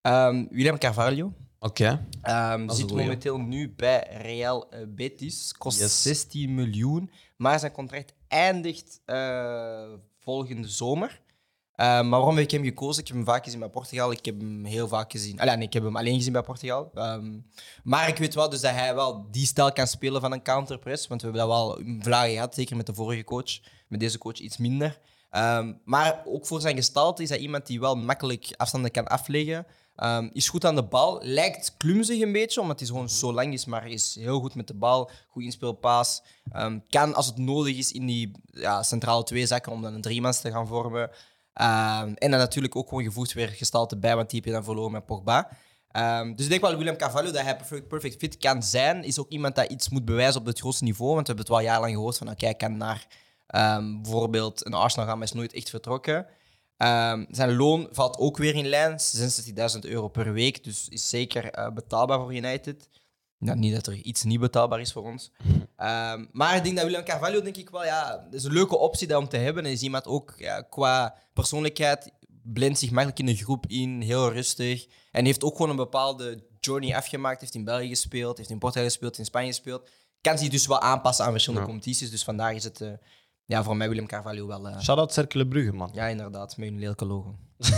Ehm, 0.00 0.44
William 0.50 0.78
Carvalho. 0.78 1.32
Oké. 1.58 2.06
Ehm, 2.22 2.68
zit 2.70 2.90
momenteel 2.90 3.38
nu 3.38 3.72
bij 3.76 4.06
Real 4.22 4.70
eh, 4.70 4.80
Betis. 4.88 5.54
Kost 5.58 5.78
Yes. 5.78 6.02
16 6.02 6.54
miljoen, 6.54 7.10
maar 7.36 7.58
zijn 7.58 7.72
contract 7.72 8.14
eindigt 8.28 9.00
eh, 9.04 9.92
volgende 10.18 10.68
zomer. 10.68 11.20
Eh, 11.82 11.88
maar 11.88 12.10
waarom 12.10 12.36
heb 12.36 12.44
ik 12.44 12.50
hem 12.50 12.64
gekozen? 12.64 13.02
Ik 13.02 13.08
heb 13.08 13.16
hem 13.16 13.26
vaak 13.26 13.44
gezien 13.44 13.58
bij 13.58 13.68
Portugal. 13.68 14.12
Ik 14.12 14.24
heb 14.24 14.40
hem 14.40 14.64
heel 14.64 14.88
vaak 14.88 15.10
gezien. 15.10 15.40
Allee, 15.40 15.56
nee, 15.56 15.66
ik 15.66 15.72
heb 15.72 15.82
hem 15.82 15.96
alleen 15.96 16.16
gezien 16.16 16.32
bij 16.32 16.42
Portugal. 16.42 16.90
Ehm, 16.94 17.38
maar 17.82 18.08
ik 18.08 18.16
weet 18.16 18.34
wel 18.34 18.48
dus 18.48 18.60
dat 18.60 18.70
hij 18.70 18.94
wel 18.94 19.26
die 19.30 19.46
stijl 19.46 19.72
kan 19.72 19.86
spelen 19.86 20.20
van 20.20 20.32
een 20.32 20.42
counterpress. 20.42 21.06
Want 21.06 21.22
we 21.22 21.26
hebben 21.28 21.46
dat 21.46 21.56
wel 21.56 21.78
in 21.78 22.00
Vlagen 22.02 22.32
gehad, 22.32 22.54
zeker 22.54 22.76
met 22.76 22.86
de 22.86 22.94
vorige 22.94 23.24
coach. 23.24 23.60
Met 23.88 24.00
deze 24.00 24.18
coach 24.18 24.38
iets 24.38 24.56
minder. 24.56 24.98
Ehm, 25.30 25.72
maar 25.84 26.22
ook 26.24 26.46
voor 26.46 26.60
zijn 26.60 26.76
gestalte 26.76 27.22
is 27.22 27.28
hij 27.28 27.38
iemand 27.38 27.66
die 27.66 27.80
wel 27.80 27.94
makkelijk 27.94 28.54
afstanden 28.56 28.90
kan 28.90 29.06
afleggen. 29.06 29.66
Ehm, 29.96 30.28
is 30.32 30.48
goed 30.48 30.64
aan 30.64 30.74
de 30.74 30.84
bal. 30.84 31.20
Lijkt 31.22 31.74
klumzig 31.76 32.20
een 32.20 32.32
beetje, 32.32 32.60
omdat 32.60 32.78
hij 32.78 32.88
gewoon 32.88 33.08
zo 33.08 33.32
lang 33.32 33.52
is. 33.52 33.64
Maar 33.64 33.88
is 33.88 34.14
heel 34.14 34.40
goed 34.40 34.54
met 34.54 34.66
de 34.66 34.74
bal. 34.74 35.10
Goed 35.28 35.42
inspeelpaas. 35.42 36.22
Kan 36.88 37.14
als 37.14 37.26
het 37.26 37.36
nodig 37.36 37.76
is 37.76 37.92
in 37.92 38.06
die 38.06 38.30
ja, 38.50 38.82
centrale 38.82 39.22
twee 39.22 39.46
zakken 39.46 39.72
om 39.72 39.82
dan 39.82 39.94
een 39.94 40.00
driemans 40.00 40.40
te 40.40 40.50
gaan 40.50 40.66
vormen. 40.66 41.10
Ehm, 41.52 42.12
en 42.14 42.30
dan 42.30 42.40
natuurlijk 42.40 42.76
ook 42.76 42.88
gewoon 42.88 43.04
gevoegd 43.04 43.32
weer 43.32 43.48
gestalte 43.48 43.96
bij, 43.96 44.16
want 44.16 44.30
die 44.30 44.38
heb 44.38 44.48
je 44.48 44.54
dan 44.54 44.64
verloren 44.64 44.92
met 44.92 45.06
Pogba. 45.06 45.48
Ehm, 45.88 46.34
dus 46.34 46.44
ik 46.44 46.50
denk 46.50 46.62
wel 46.62 46.76
William 46.76 46.96
Carvalho 46.96 47.30
dat 47.30 47.42
hij 47.42 47.56
perfect, 47.88 48.16
fit 48.18 48.36
kan 48.36 48.62
zijn. 48.62 49.04
Is 49.04 49.18
ook 49.18 49.28
iemand 49.28 49.54
dat 49.54 49.70
iets 49.70 49.88
moet 49.88 50.04
bewijzen 50.04 50.40
op 50.40 50.46
het 50.46 50.60
grootste 50.60 50.84
niveau. 50.84 51.14
Want 51.14 51.26
we 51.26 51.32
hebben 51.34 51.44
het 51.44 51.54
wel 51.54 51.64
jarenlang 51.64 51.94
gehoord 51.94 52.18
van 52.18 52.30
oké, 52.30 52.54
kan 52.54 52.76
naar 52.76 53.06
ehm, 53.46 54.02
bijvoorbeeld 54.02 54.66
een 54.66 54.74
Arsenal 54.74 55.06
gaan, 55.06 55.18
maar 55.18 55.26
is 55.26 55.32
nooit 55.32 55.52
echt 55.52 55.70
vertrokken. 55.70 56.26
Zijn 57.28 57.56
loon 57.56 57.88
valt 57.90 58.18
ook 58.18 58.36
weer 58.36 58.54
in 58.54 58.66
lijn, 58.66 58.98
66.000 59.72 59.78
euro 59.80 60.08
per 60.08 60.32
week. 60.32 60.64
Dus 60.64 60.88
is 60.88 61.08
zeker 61.08 61.50
eh, 61.50 61.70
betaalbaar 61.70 62.18
voor 62.18 62.34
United. 62.34 62.88
Ja, 63.44 63.54
niet 63.54 63.74
dat 63.74 63.86
er 63.86 63.94
iets 63.94 64.22
niet 64.22 64.40
betaalbaar 64.40 64.80
is 64.80 64.92
voor 64.92 65.02
ons. 65.04 65.30
Ehm, 65.76 66.24
maar 66.32 66.56
ik 66.56 66.62
denk 66.64 66.74
dat 66.76 66.84
William 66.84 67.04
Carvalho, 67.04 67.40
denk 67.42 67.56
ik 67.56 67.70
wel, 67.70 67.84
ja, 67.84 68.26
is 68.30 68.44
een 68.44 68.52
leuke 68.52 68.76
optie 68.78 69.16
om 69.16 69.28
te 69.28 69.36
hebben. 69.36 69.64
En 69.64 69.70
is 69.70 69.82
iemand 69.82 70.06
ook 70.06 70.34
ja, 70.36 70.60
qua 70.62 71.14
persoonlijkheid, 71.32 72.10
blendt 72.42 72.78
zich 72.78 72.90
makkelijk 72.90 73.18
in 73.18 73.26
de 73.26 73.34
groep 73.36 73.66
in, 73.66 74.00
heel 74.00 74.32
rustig. 74.32 74.86
En 75.10 75.24
heeft 75.24 75.44
ook 75.44 75.52
gewoon 75.56 75.70
een 75.70 75.76
bepaalde 75.76 76.44
journey 76.60 76.96
afgemaakt. 76.96 77.40
Heeft 77.40 77.54
in 77.54 77.64
België 77.64 77.88
gespeeld, 77.88 78.36
heeft 78.36 78.50
in 78.50 78.58
Portugal 78.58 78.86
gespeeld, 78.88 79.18
in 79.18 79.24
Spanje 79.24 79.46
gespeeld. 79.48 79.90
Kan 80.20 80.38
zich 80.38 80.48
dus 80.48 80.66
wel 80.66 80.80
aanpassen 80.80 81.24
aan 81.24 81.30
verschillende 81.30 81.66
Ja. 81.66 81.70
competities. 81.72 82.10
Dus 82.10 82.24
vandaar 82.24 82.54
is 82.54 82.64
het 82.64 82.80
eh, 82.80 82.92
ja, 83.44 83.62
voor 83.62 83.76
mij 83.76 83.88
William 83.88 84.06
Carvalho 84.06 84.46
wel... 84.46 84.68
eh, 84.68 84.80
Shout-out 84.80 85.12
Cercle 85.12 85.46
Brugge, 85.48 85.72
man. 85.72 85.90
ja, 85.94 86.06
inderdaad, 86.06 86.56
met 86.56 86.68
een 86.68 86.78
lelijke 86.78 87.04
logo. 87.06 87.36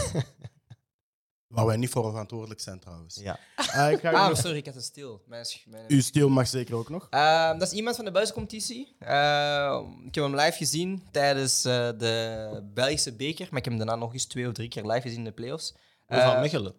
Waar 1.55 1.67
wij 1.67 1.77
niet 1.77 1.91
voor 1.91 2.11
verantwoordelijk 2.11 2.61
zijn 2.61 2.79
trouwens. 2.81 3.17
Ja. 3.23 3.39
Eh, 3.57 3.91
ik 3.91 4.01
ga 4.01 4.11
Ah, 4.11 4.29
nog- 4.29 4.39
sorry, 4.39 4.57
ik 4.57 4.67
had 4.67 4.75
een 4.75 4.83
stil. 4.83 5.23
Mijn, 5.27 5.47
mijn... 5.67 5.85
Uw 5.89 6.01
stil 6.01 6.29
mag 6.29 6.49
zeker 6.49 6.75
ook 6.75 6.89
nog. 6.89 7.07
Ehm, 7.11 7.59
dat 7.59 7.69
is 7.73 7.75
iemand 7.75 7.97
van 7.97 8.05
de 8.05 8.11
buitencompetitie. 8.11 8.97
Ehm, 8.99 9.85
ik 10.07 10.15
heb 10.15 10.25
hem 10.25 10.35
live 10.37 10.57
gezien 10.57 11.03
tijdens 11.11 11.65
eh, 11.65 11.73
de 11.99 12.61
Belgische 12.75 13.13
beker. 13.13 13.47
Maar 13.51 13.59
ik 13.59 13.65
heb 13.65 13.75
hem 13.75 13.87
daarna 13.87 13.95
nog 14.05 14.13
eens 14.13 14.25
twee 14.27 14.47
of 14.47 14.53
drie 14.53 14.69
keer 14.69 14.85
live 14.87 15.01
gezien 15.01 15.19
in 15.19 15.25
de 15.25 15.33
playoffs. 15.33 15.75
Boy 16.07 16.21
van 16.21 16.35
Eh, 16.35 16.41
Mechelen. 16.41 16.75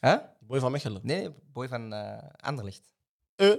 Hè? 0.00 0.16
Boy 0.40 0.60
van 0.60 0.72
Mechelen. 0.72 1.00
Nee, 1.04 1.20
nee, 1.20 1.34
boy 1.52 1.68
van 1.68 1.92
eh 1.92 2.18
Anderlecht. 2.36 2.82
Eh, 3.36 3.50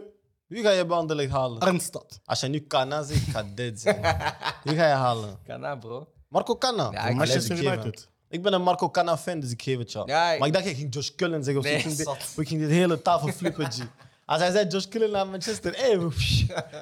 wie 0.48 0.63
ga 0.63 0.70
je 0.70 0.86
bij 0.86 0.98
Anderlecht 0.98 1.32
halen? 1.32 1.60
Arnstad. 1.60 2.20
Als 2.25 2.39
je 2.39 2.48
nu 2.48 2.60
Kana 2.60 3.04
zegt, 3.04 3.30
ga 3.30 3.44
dead 3.56 3.80
zijn. 3.80 4.01
Wie 4.63 4.75
ga 4.75 4.88
je 4.88 4.94
halen? 4.94 5.39
Kana, 5.44 5.75
bro. 5.75 6.08
Marco 6.27 6.56
Kana. 6.56 6.92
Ja, 6.92 7.08
ik- 7.08 7.16
Manchester 7.16 7.58
ik. 7.58 7.63
United. 7.63 8.10
Ik 8.29 8.41
ben 8.41 8.53
een 8.53 8.62
Marco 8.62 8.89
Kana 8.89 9.17
fan, 9.17 9.39
dus 9.39 9.51
ik 9.51 9.62
geef 9.62 9.77
het 9.77 9.91
jou. 9.91 10.07
Ja, 10.07 10.31
ik- 10.31 10.39
Maar 10.39 10.48
ik 10.48 10.53
dacht, 10.53 10.65
je 10.65 10.75
ging 10.75 10.93
Josh 10.93 11.10
Cullen 11.15 11.43
zeggen. 11.43 11.57
Of 11.63 11.67
zo. 11.67 11.72
Nee, 11.72 11.77
ik, 11.81 11.86
ging 11.88 11.98
zat. 12.07 12.34
dit, 12.36 12.50
ik 12.51 12.60
dit 12.60 12.69
hele 12.69 13.01
tafel 13.01 13.27
flippen, 13.27 13.72
G. 13.72 13.77
Als 14.25 14.39
hij 14.41 14.51
zei 14.51 14.67
Josh 14.67 14.86
Cullen 14.86 15.12
naar 15.12 15.27
Manchester, 15.27 15.74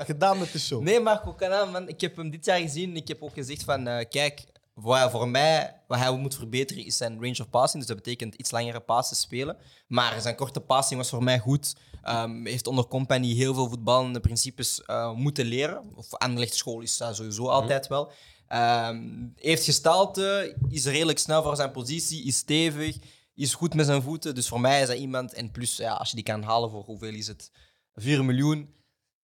gedaan 0.06 0.40
met 0.40 0.52
de 0.52 0.60
show. 0.60 0.82
Nee, 0.82 1.00
Marco 1.00 1.34
Kana, 1.34 1.66
man. 1.66 1.88
Ik 1.88 2.02
heb 2.02 2.16
hem 2.16 2.30
dit 2.30 2.46
jaar 2.46 2.60
gezien. 2.60 2.96
Ik 2.96 3.08
heb 3.08 3.24
ook 3.24 3.34
gezegd 3.34 3.64
van, 3.64 3.88
eh, 3.88 4.06
kijk, 4.10 4.44
voor, 4.76 5.10
voor 5.12 5.28
mij, 5.28 5.76
wat 5.88 5.98
hij 6.00 6.12
moet 6.18 6.36
verbeteren 6.36 6.86
is 6.86 6.98
zijn 6.98 7.14
range 7.22 7.38
of 7.42 7.50
passing. 7.50 7.78
Dus 7.86 7.96
dat 7.96 8.04
betekent 8.04 8.36
iets 8.36 8.52
langere 8.52 8.80
passes 8.80 9.20
spelen. 9.20 9.58
Maar 9.88 10.22
zijn 10.22 10.36
korte 10.36 10.60
passing 10.60 11.00
was 11.00 11.10
voor 11.10 11.24
mij 11.24 11.40
goed. 11.40 11.76
Ehm, 12.04 12.46
heeft 12.46 12.68
onder 12.68 12.88
Company 12.88 13.34
heel 13.34 13.54
veel 13.54 13.70
voetballende 13.70 14.20
principes 14.20 14.82
eh, 14.86 15.12
moeten 15.14 15.46
leren. 15.46 15.82
Of 15.96 16.14
Anderlecht 16.14 16.56
school 16.56 16.82
is 16.82 16.98
dat 16.98 17.16
sowieso 17.16 17.48
altijd 17.48 17.88
wel. 17.88 18.12
Ehm, 18.48 19.28
heeft 19.36 19.64
gestalte, 19.64 20.56
is 20.70 20.86
redelijk 20.86 21.20
snel 21.20 21.44
voor 21.44 21.56
zijn 21.56 21.72
positie, 21.72 22.24
is 22.24 22.38
stevig, 22.38 22.98
is 23.36 23.54
goed 23.54 23.74
met 23.74 23.86
zijn 23.86 24.02
voeten. 24.02 24.36
Dus 24.36 24.48
voor 24.48 24.62
mij 24.62 24.82
is 24.82 24.88
dat 24.88 24.98
iemand. 24.98 25.34
En 25.34 25.52
plus, 25.52 25.78
ja, 25.78 25.94
als 25.94 26.10
je 26.10 26.16
die 26.16 26.26
kan 26.26 26.44
halen 26.44 26.70
voor 26.70 26.84
hoeveel 26.84 27.14
is 27.14 27.28
het? 27.28 27.52
4 27.96 28.26
miljoen. 28.26 28.74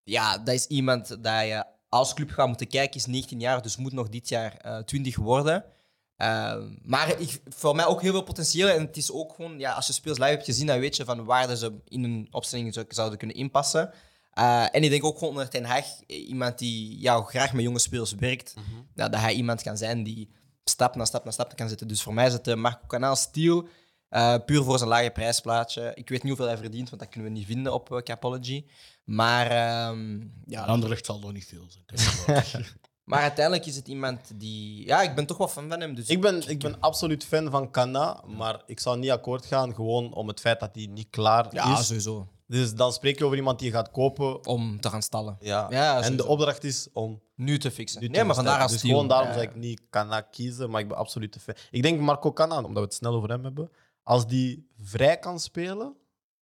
Ja, 0.04 0.38
dat 0.38 0.54
is 0.54 0.68
iemand 0.68 1.08
dat 1.08 1.42
je 1.46 1.66
als 1.90 2.14
club 2.14 2.32
gaat 2.32 2.48
moeten 2.48 2.68
kijken. 2.68 2.96
Is 3.00 3.06
19 3.06 3.40
jaar, 3.40 3.62
dus 3.62 3.78
moet 3.78 3.94
nog 3.94 4.10
dit 4.10 4.30
jaar 4.30 4.58
eh 4.58 4.78
20 4.78 5.16
worden. 5.18 5.64
Ehm, 6.16 6.70
maar 6.84 7.20
ik, 7.20 7.42
voor 7.50 7.76
mij 7.76 7.86
ook 7.86 8.02
heel 8.02 8.12
veel 8.12 8.22
potentieel. 8.24 8.68
En 8.68 8.82
het 8.86 8.98
is 8.98 9.12
ook 9.12 9.34
gewoon, 9.34 9.60
ja, 9.60 9.74
als 9.74 9.88
je 9.88 9.94
speels 9.94 10.18
live 10.18 10.30
hebt 10.30 10.46
gezien, 10.46 10.68
dan 10.68 10.80
weet 10.80 10.96
je 10.96 11.06
van 11.06 11.26
waar 11.26 11.56
ze 11.56 11.74
in 11.88 12.04
een 12.04 12.28
opstelling 12.32 12.74
zou- 12.74 12.86
zouden 12.90 13.18
kunnen 13.18 13.36
inpassen. 13.36 13.92
Eh, 14.32 14.76
en 14.76 14.84
ik 14.84 14.90
denk 14.90 15.04
ook 15.04 15.18
gewoon 15.18 15.30
onder 15.30 15.50
Ten 15.50 15.66
Hag, 15.66 15.86
eh, 16.08 16.28
iemand 16.28 16.58
die 16.58 17.02
ja, 17.02 17.22
graag 17.22 17.54
met 17.54 17.64
jonge 17.64 17.80
spelers 17.80 18.16
werkt, 18.16 18.54
ja, 18.96 19.10
dat 19.10 19.20
hij 19.20 19.34
iemand 19.34 19.62
kan 19.62 19.78
zijn 19.78 20.04
die 20.04 20.30
stap 20.64 20.96
na 20.96 21.06
stap 21.06 21.26
na 21.26 21.32
stap 21.32 21.56
kan 21.56 21.70
zetten. 21.70 21.88
Dus 21.88 22.02
voor 22.02 22.14
mij 22.14 22.28
is 22.28 22.34
het 22.34 22.48
eh, 22.48 22.56
Marco 22.56 22.86
Kanaal 22.88 23.16
Steel, 23.16 23.68
eh, 24.10 24.36
puur 24.46 24.64
voor 24.64 24.78
zijn 24.78 24.90
lage 24.90 25.10
prijsplaatje. 25.10 25.92
Ik 25.96 26.10
weet 26.10 26.24
niet 26.24 26.38
hoeveel 26.38 26.48
hij 26.48 26.58
verdient, 26.58 26.90
want 26.90 27.02
dat 27.02 27.12
kunnen 27.12 27.32
we 27.32 27.38
niet 27.38 27.48
vinden 27.48 27.74
op 27.74 28.02
Capology. 28.04 28.66
Maar, 29.04 29.46
ehm, 29.46 30.20
Ja, 30.20 30.26
ja, 30.46 30.64
Anderlecht 30.64 31.06
zal 31.06 31.22
er 31.24 31.34
niet 31.34 31.46
veel 31.46 31.68
zijn. 31.68 32.66
maar 33.04 33.22
uiteindelijk 33.22 33.66
is 33.66 33.76
het 33.76 33.88
iemand 33.88 34.20
die... 34.36 34.86
Ja, 34.86 35.02
ik 35.02 35.16
ben 35.16 35.26
toch 35.26 35.38
wel 35.38 35.48
fan 35.48 35.70
van 35.70 35.80
hem. 35.80 35.96
Dus 35.96 36.08
Ik 36.08 36.22
ben, 36.22 36.50
ik 36.50 36.60
ben 36.60 36.80
absoluut 36.80 37.26
fan 37.26 37.50
van 37.52 37.72
Kana, 37.72 38.24
maar 38.28 38.62
ik 38.66 38.80
zou 38.80 38.98
niet 38.98 39.12
akkoord 39.12 39.46
gaan 39.46 39.76
gewoon 39.76 40.14
om 40.14 40.28
het 40.28 40.40
feit 40.40 40.60
dat 40.60 40.70
hij 40.74 40.86
niet 40.86 41.10
klaar 41.10 41.48
ja, 41.52 41.80
is. 41.80 41.86
sowieso. 41.86 42.28
Dus 42.52 42.74
dan 42.74 42.94
spreek 42.94 43.18
je 43.18 43.26
over 43.26 43.38
iemand 43.38 43.60
die 43.60 43.68
je 43.68 43.74
gaat 43.74 43.92
kopen. 43.92 44.46
Om 44.46 44.80
te 44.80 44.90
gaan 44.90 45.02
stallen. 45.02 45.38
Ja. 45.40 45.68
Ja, 45.70 46.02
en 46.02 46.18
de 46.18 46.26
opdracht 46.26 46.64
is 46.64 46.88
om 46.94 47.22
Nu 47.36 47.58
te 47.58 47.72
fixen. 47.72 48.02
nu 48.02 48.08
te 48.08 48.12
nee, 48.12 48.24
maar 48.24 48.36
vandaar 48.36 48.62
als 48.62 48.72
Dus 48.72 48.82
gewoon 48.82 49.08
daarom 49.08 49.28
Ja, 49.28 49.42
ik 49.42 49.56
niet 49.56 49.82
Kana 49.90 50.22
kiezen, 50.22 50.70
maar 50.70 50.82
ik 50.82 50.88
ben 50.88 50.98
absoluut 50.98 51.36
een 51.36 51.42
fan. 51.42 51.56
Ik 51.72 51.82
denk 51.82 52.00
Marco 52.00 52.32
Kana, 52.32 52.56
omdat 52.56 52.74
we 52.74 52.80
het 52.80 52.94
snel 52.94 53.14
over 53.14 53.30
hem 53.30 53.44
hebben, 53.44 53.72
als 54.04 54.28
die 54.28 54.68
vrij 54.82 55.18
kan 55.18 55.40
spelen, 55.40 55.96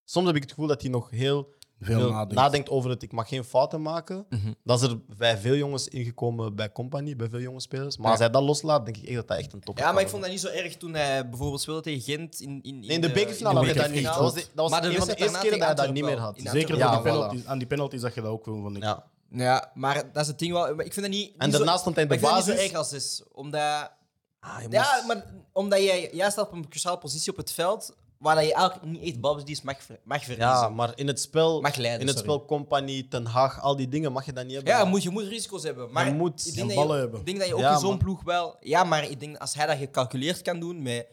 soms 0.04 0.28
heb 0.28 0.36
ik 0.36 0.42
het 0.42 0.52
gevoel 0.52 0.68
dat 0.68 0.82
hij 0.82 0.92
nog 0.92 1.10
heel 1.10 1.54
Veel 1.80 2.10
nadenkt. 2.10 2.34
nadenkt 2.34 2.70
over 2.70 2.90
het 2.90 3.04
ik 3.04 3.12
mag 3.12 3.28
geen 3.28 3.44
fouten 3.44 3.82
maken. 3.82 4.26
Mhm. 4.30 4.54
Dat 4.64 4.82
is 4.82 4.88
er 4.88 5.00
bij 5.18 5.38
veel 5.38 5.56
jongens 5.56 5.88
ingekomen 5.88 6.56
bij 6.56 6.72
Company, 6.72 7.16
bij 7.16 7.30
veel 7.30 7.40
jonge 7.40 7.60
spelers. 7.62 7.98
Maar 7.98 8.06
Ja. 8.06 8.12
als 8.12 8.20
hij 8.20 8.30
dat 8.30 8.44
loslaat, 8.44 8.86
denk 8.86 8.98
ik 8.98 9.04
echt 9.06 9.16
dat 9.16 9.30
hij 9.30 9.38
echt 9.38 9.54
een 9.54 9.60
top 9.60 9.78
Ja, 9.78 9.92
maar 9.92 10.02
ik 10.02 10.10
vond 10.10 10.22
dat 10.22 10.32
niet 10.32 10.40
zo 10.40 10.48
erg 10.48 10.78
toen 10.78 10.94
hij 10.94 11.30
bijvoorbeeld 11.30 11.62
speelde 11.62 11.82
tegen 11.82 12.02
Gent. 12.02 12.40
In, 12.42 12.50
in, 12.50 12.62
in 12.64 12.80
Nee, 12.80 12.90
in 12.90 13.02
de 13.02 13.12
bekerfinale 13.12 13.60
in 13.60 13.66
had 13.66 13.76
hij 13.76 13.84
dat 13.86 13.94
niet. 13.96 14.04
Dat 14.04 14.16
was, 14.18 14.34
dat 14.34 14.44
was 14.54 14.70
Maar 14.70 14.82
de 14.82 14.88
van 14.88 14.96
eerste 15.08 15.16
keren 15.40 15.60
dat 15.60 15.68
hij 15.68 15.76
dat 15.76 15.94
niet 15.94 16.04
meer 16.04 16.18
had. 16.20 16.40
Zeker 16.44 16.78
Ja, 16.78 16.92
door 16.94 17.04
die 17.04 17.12
voilà. 17.12 17.16
penalties. 17.16 17.46
aan 17.46 17.58
die 17.58 17.68
penalties 17.68 18.02
dat 18.02 18.14
je 18.14 18.22
dat 18.22 18.30
ook 18.32 18.46
wel 18.46 18.62
vond 18.62 18.76
ik. 18.78 18.84
Ja. 18.84 19.04
Ja, 19.32 19.72
maar 19.74 19.94
dat 20.14 20.22
is 20.22 20.28
het 20.28 20.40
ding 20.40 20.52
wel. 20.54 20.70
Ik 20.80 20.94
vind 20.94 20.96
dat 21.06 21.10
niet. 21.16 21.34
En 21.38 21.48
niet 21.50 21.58
daarnaast 21.58 21.84
zo, 21.84 21.92
stond 21.92 21.96
hij 21.96 22.04
in 22.04 22.10
de 22.12 22.16
maar 22.20 22.30
ik 22.32 22.36
vind 22.36 22.46
dat 22.46 22.46
basis. 22.46 22.48
niet 22.48 22.58
zo 22.58 22.64
erg 22.66 22.78
als 22.78 22.94
is. 22.94 23.24
Omdat. 23.32 23.92
Ah, 24.40 24.58
Ja, 24.70 24.94
moest- 24.96 25.08
maar 25.08 25.26
omdat 25.54 25.80
jij 25.84 26.10
juist 26.12 26.32
staat 26.34 26.48
op 26.48 26.54
een 26.54 26.70
cruciale 26.70 26.98
positie 26.98 27.32
op 27.32 27.38
het 27.38 27.52
veld. 27.52 27.96
Waar 28.20 28.36
dat 28.36 28.46
je 28.46 28.54
eigenlijk 28.54 28.86
niet 28.92 29.02
echt 29.04 29.20
balbedienst 29.20 29.64
mag, 29.64 29.84
ver- 29.84 30.00
mag 30.04 30.20
verliezen. 30.24 30.48
ja, 30.48 30.70
maar 30.70 30.92
in 30.96 31.08
het 31.08 31.20
spel, 31.20 31.62
Mag 31.62 31.76
leiden, 31.76 32.02
in 32.02 32.08
het 32.08 32.18
sorry. 32.18 32.32
spel 32.34 32.46
Company, 32.46 33.04
Ten 33.10 33.26
Haag, 33.26 33.62
al 33.62 33.76
die 33.76 33.88
dingen 33.90 34.12
mag 34.12 34.26
je 34.26 34.34
dat 34.34 34.46
niet 34.46 34.56
hebben. 34.56 34.74
Ja, 34.74 34.86
moet, 34.86 35.04
je 35.04 35.10
moet 35.10 35.24
risico's 35.24 35.64
hebben. 35.64 35.92
Maar 35.92 36.06
Je 36.08 36.14
moet 36.14 36.40
ik 36.48 36.48
en 36.48 36.54
denk 36.56 36.68
dat 36.68 36.76
ballen 36.78 36.96
je, 36.96 37.02
hebben. 37.02 37.20
Ik 37.20 37.26
denk 37.26 37.38
dat 37.40 37.48
je 37.48 37.54
ook 37.54 37.60
Ja, 37.60 37.74
in 37.74 37.80
zo'n 37.80 37.90
man. 37.90 37.98
ploeg 37.98 38.24
wel... 38.24 38.56
Ja, 38.60 38.84
maar 38.84 39.10
ik 39.10 39.20
denk 39.20 39.38
als 39.38 39.54
hij 39.54 39.66
dat 39.66 39.78
gecalculeerd 39.78 40.42
kan 40.42 40.60
doen 40.60 40.82
met 40.82 41.08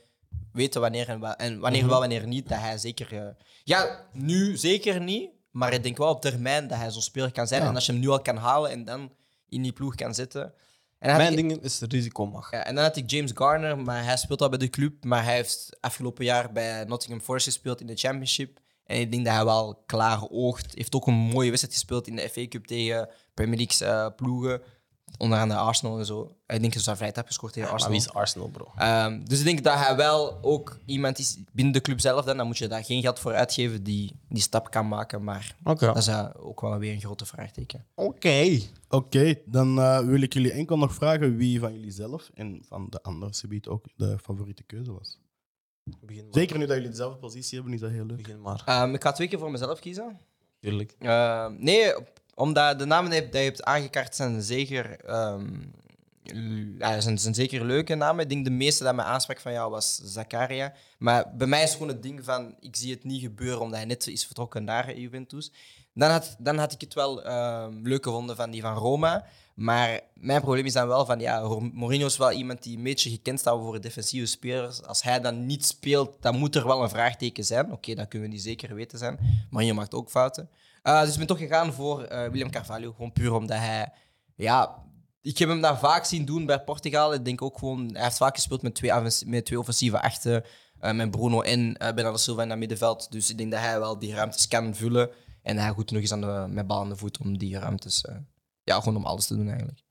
weten 0.53 0.81
wanneer 0.81 1.09
en, 1.09 1.21
wa- 1.21 1.37
en 1.37 1.59
wanneer 1.61 1.81
Mhm. 1.81 1.91
wel, 1.91 1.99
wanneer 2.01 2.27
niet, 2.27 2.49
dat 2.49 2.59
hij 2.59 2.79
zeker... 2.79 3.13
eh, 3.17 3.29
ja, 3.65 4.07
nu 4.13 4.57
zeker 4.57 5.01
niet. 5.01 5.31
Maar 5.51 5.73
ik 5.73 5.83
denk 5.83 5.97
wel 5.97 6.09
op 6.09 6.21
termijn 6.21 6.69
dat 6.69 6.79
hij 6.79 6.91
zo'n 6.91 7.03
speler 7.03 7.33
kan 7.33 7.47
zijn. 7.47 7.63
Ja. 7.63 7.69
En 7.69 7.75
als 7.75 7.87
je 7.87 7.93
hem 7.93 8.01
nu 8.01 8.09
al 8.09 8.23
kan 8.23 8.37
halen 8.37 8.71
en 8.71 8.85
dan 8.85 9.13
in 9.49 9.63
die 9.63 9.73
ploeg 9.73 9.95
kan 9.95 10.15
zetten... 10.15 10.53
Mijn 10.99 11.31
ik- 11.33 11.37
ding 11.37 11.63
is 11.63 11.81
risico 11.81 12.27
mag. 12.27 12.51
ja, 12.51 12.65
en 12.65 12.75
dan 12.75 12.85
had 12.85 12.97
ik 12.97 13.11
James 13.11 13.31
Garner, 13.35 13.79
maar 13.79 14.05
hij 14.05 14.17
speelt 14.17 14.43
al 14.43 14.49
bij 14.49 14.59
de 14.59 14.71
club. 14.71 15.05
Maar 15.05 15.25
hij 15.25 15.35
heeft 15.35 15.77
afgelopen 15.81 16.25
jaar 16.25 16.53
bij 16.53 16.85
Nottingham 16.85 17.21
Forest 17.21 17.45
gespeeld 17.47 17.81
in 17.81 17.87
de 17.87 17.97
Championship. 17.97 18.59
En 18.85 19.01
ik 19.01 19.11
denk 19.13 19.25
dat 19.25 19.35
hij 19.35 19.45
wel 19.45 19.83
klaar 19.87 20.29
oogt. 20.31 20.75
Heeft 20.75 20.95
ook 20.95 21.07
een 21.07 21.15
mooie 21.15 21.49
wedstrijd 21.49 21.75
gespeeld 21.77 22.07
in 22.07 22.17
de 22.17 22.29
FA 22.29 22.47
Cup 22.49 22.67
tegen 22.67 23.09
Premier 23.35 23.57
League 23.57 23.89
eh, 23.89 24.15
ploegen. 24.17 24.63
Onder 25.19 25.39
andere 25.39 25.61
Arsenal 25.61 25.99
en 25.99 26.07
zo. 26.07 26.37
Ik 26.47 26.61
denk 26.61 26.73
dat 26.73 26.83
ze 26.83 26.89
daar 26.89 26.97
vrij 26.97 27.07
hebben 27.07 27.27
gescoord 27.27 27.53
tegen 27.53 27.69
Maar 27.69 27.79
Arsenal. 27.79 27.99
wie 27.99 28.09
is 28.09 28.15
Arsenal, 28.15 28.49
bro? 28.49 28.73
Ehm, 28.77 29.25
dus 29.25 29.39
ik 29.39 29.45
denk 29.45 29.65
dat 29.65 29.75
hij 29.75 29.97
wel 29.97 30.39
ook 30.43 30.79
iemand 30.85 31.19
is 31.19 31.39
binnen 31.53 31.73
de 31.73 31.81
club 31.81 32.01
zelf. 32.01 32.25
Dan, 32.25 32.37
dan 32.37 32.47
moet 32.47 32.59
je 32.59 32.69
daar 32.69 32.85
geen 32.85 33.01
geld 33.03 33.19
voor 33.19 33.35
uitgeven 33.35 33.83
die 33.83 34.17
die 34.29 34.43
stap 34.43 34.71
kan 34.71 34.89
maken. 34.89 35.25
Maar 35.25 35.57
dat 35.63 35.97
is 35.97 36.07
eh, 36.07 36.29
ook 36.37 36.61
wel 36.61 36.79
weer 36.79 36.93
een 36.93 37.01
grote 37.01 37.27
vraagteken. 37.27 37.85
Oké. 37.95 38.59
Oké, 38.89 39.35
dan 39.45 39.79
eh, 39.81 39.99
wil 39.99 40.21
ik 40.21 40.33
jullie 40.33 40.53
enkel 40.53 40.79
nog 40.79 40.95
vragen 40.95 41.37
wie 41.37 41.61
van 41.61 41.73
jullie 41.73 41.91
zelf 41.91 42.31
en 42.35 42.63
van 42.69 42.87
de 42.91 43.03
andere 43.03 43.35
subiet 43.35 43.67
ook 43.69 43.85
de 43.97 44.19
favoriete 44.23 44.63
keuze 44.63 44.93
was. 44.93 45.19
Begin 46.01 46.25
maar. 46.25 46.35
Zeker 46.35 46.59
nu 46.59 46.67
dat 46.67 46.75
jullie 46.77 46.91
dezelfde 46.91 47.19
positie 47.19 47.55
hebben, 47.55 47.75
is 47.75 47.81
dat 47.81 47.91
heel 47.91 48.07
leuk. 48.07 48.17
Begin 48.17 48.41
maar. 48.41 48.63
Ehm, 48.65 48.95
ik 48.95 49.03
ga 49.03 49.13
twee 49.13 49.29
keer 49.29 49.39
voor 49.39 49.51
mezelf 49.51 49.81
kiezen. 49.81 50.19
Tuurlijk. 50.61 50.95
Uh, 51.01 51.47
nee, 51.59 51.93
omdat 52.37 52.79
de 52.79 52.85
namen 52.85 53.11
die 53.11 53.23
je, 53.23 53.29
je 53.31 53.39
hebt 53.39 53.65
aangekaart 53.65 54.15
zijn 54.15 54.43
zeker, 54.43 55.01
ehm, 55.05 55.47
ja, 56.79 57.01
zijn, 57.01 57.19
zijn 57.19 57.35
zeker 57.35 57.65
leuke 57.65 57.95
namen. 57.95 58.23
Ik 58.23 58.29
denk 58.29 58.45
de 58.45 58.51
meeste 58.51 58.85
dat 58.85 58.95
mij 58.95 59.05
aansprak 59.05 59.41
van 59.41 59.53
jou 59.53 59.71
was 59.71 60.01
Zakaria. 60.05 60.73
Maar 60.99 61.37
bij 61.37 61.47
mij 61.47 61.63
is 61.63 61.73
gewoon 61.73 61.89
het 61.89 62.03
ding 62.03 62.25
van, 62.25 62.55
ik 62.61 62.77
zie 62.77 62.95
het 62.95 63.05
niet 63.05 63.21
gebeuren 63.21 63.61
omdat 63.61 63.79
hij 63.79 63.87
net 63.87 64.07
is 64.07 64.27
vertrokken 64.27 64.65
naar 64.65 64.99
Juventus. 64.99 65.53
Dan 65.95 66.11
had, 66.11 66.37
dan 66.39 66.59
had 66.59 66.73
ik 66.73 66.81
het 66.81 66.95
wel 66.95 67.23
ehm, 67.25 67.83
leuk 67.83 68.05
gevonden 68.05 68.37
van 68.37 68.51
die 68.51 68.63
van 68.63 68.75
Roma. 68.75 69.25
Maar 69.55 70.01
mijn 70.15 70.41
probleem 70.41 70.65
is 70.65 70.73
dan 70.73 70.89
wel 70.89 71.05
van, 71.07 71.21
ja, 71.21 71.59
Mourinho 71.73 72.07
is 72.07 72.17
wel 72.17 72.33
iemand 72.33 72.63
die 72.63 72.77
een 72.77 72.83
beetje 72.83 73.11
gekend 73.11 73.41
staat 73.41 73.59
voor 73.59 73.81
defensieve 73.81 74.27
spelers. 74.27 74.83
Als 74.83 75.03
hij 75.03 75.21
dan 75.21 75.47
niet 75.47 75.67
speelt, 75.67 76.17
dan 76.21 76.39
moet 76.39 76.55
er 76.55 76.67
wel 76.67 76.83
een 76.83 76.89
vraagteken 76.89 77.45
zijn. 77.45 77.73
Oké, 77.73 77.95
dat 77.95 78.09
kunnen 78.09 78.29
we 78.29 78.35
niet 78.35 78.45
zeker 78.45 78.75
weten 78.75 78.99
zijn. 78.99 79.19
Mourinho 79.51 79.75
maakt 79.75 79.95
ook 79.95 80.11
fouten. 80.11 80.49
Uh, 80.87 81.01
dus 81.01 81.13
ik 81.13 81.19
ben 81.19 81.27
toch 81.27 81.39
gegaan 81.39 81.73
voor 81.73 82.13
uh, 82.13 82.23
William 82.29 82.51
Carvalho. 82.51 82.93
Gewoon 82.93 83.13
puur 83.13 83.33
omdat 83.33 83.59
hij... 83.59 83.93
Ja, 84.35 84.85
ik 85.21 85.39
heb 85.39 85.49
hem 85.49 85.61
dat 85.61 85.79
vaak 85.79 86.05
zien 86.05 86.25
doen 86.25 86.47
bij 86.47 86.65
Portugal. 86.65 87.15
Ik 87.15 87.25
denk 87.25 87.43
ook 87.43 87.59
gewoon... 87.59 87.91
Hij 87.93 88.03
heeft 88.03 88.17
vaak 88.17 88.35
gespeeld 88.35 88.63
met 88.63 88.75
twee, 88.75 88.93
met 89.27 89.45
twee 89.45 89.59
offensieve 89.59 90.01
achten. 90.01 90.45
eh, 90.79 90.93
met 90.93 91.11
Bruno 91.11 91.41
en 91.41 91.77
eh 91.77 91.95
Bernardo 91.95 92.19
Silva 92.19 92.43
in 92.43 92.49
dat 92.49 92.59
middenveld. 92.59 93.13
Dus 93.13 93.31
ik 93.31 93.39
denk 93.39 93.51
dat 93.51 93.61
hij 93.61 93.79
wel 93.79 93.99
die 93.99 94.15
ruimtes 94.15 94.49
kan 94.49 94.75
vullen. 94.75 95.11
En 95.43 95.59
hij 95.59 95.71
goed 95.71 95.89
genoeg 95.89 96.03
is 96.03 96.13
aan 96.13 96.21
de, 96.21 96.47
met 96.49 96.67
bal 96.67 96.81
aan 96.81 96.89
de 96.89 96.97
voet 96.97 97.19
om 97.19 97.39
die 97.39 97.59
ruimtes... 97.59 98.05
eh, 98.05 98.17
ja, 98.63 98.79
gewoon 98.79 98.97
om 98.97 99.05
alles 99.05 99.27
te 99.27 99.37
doen 99.37 99.49
eigenlijk. 99.49 99.85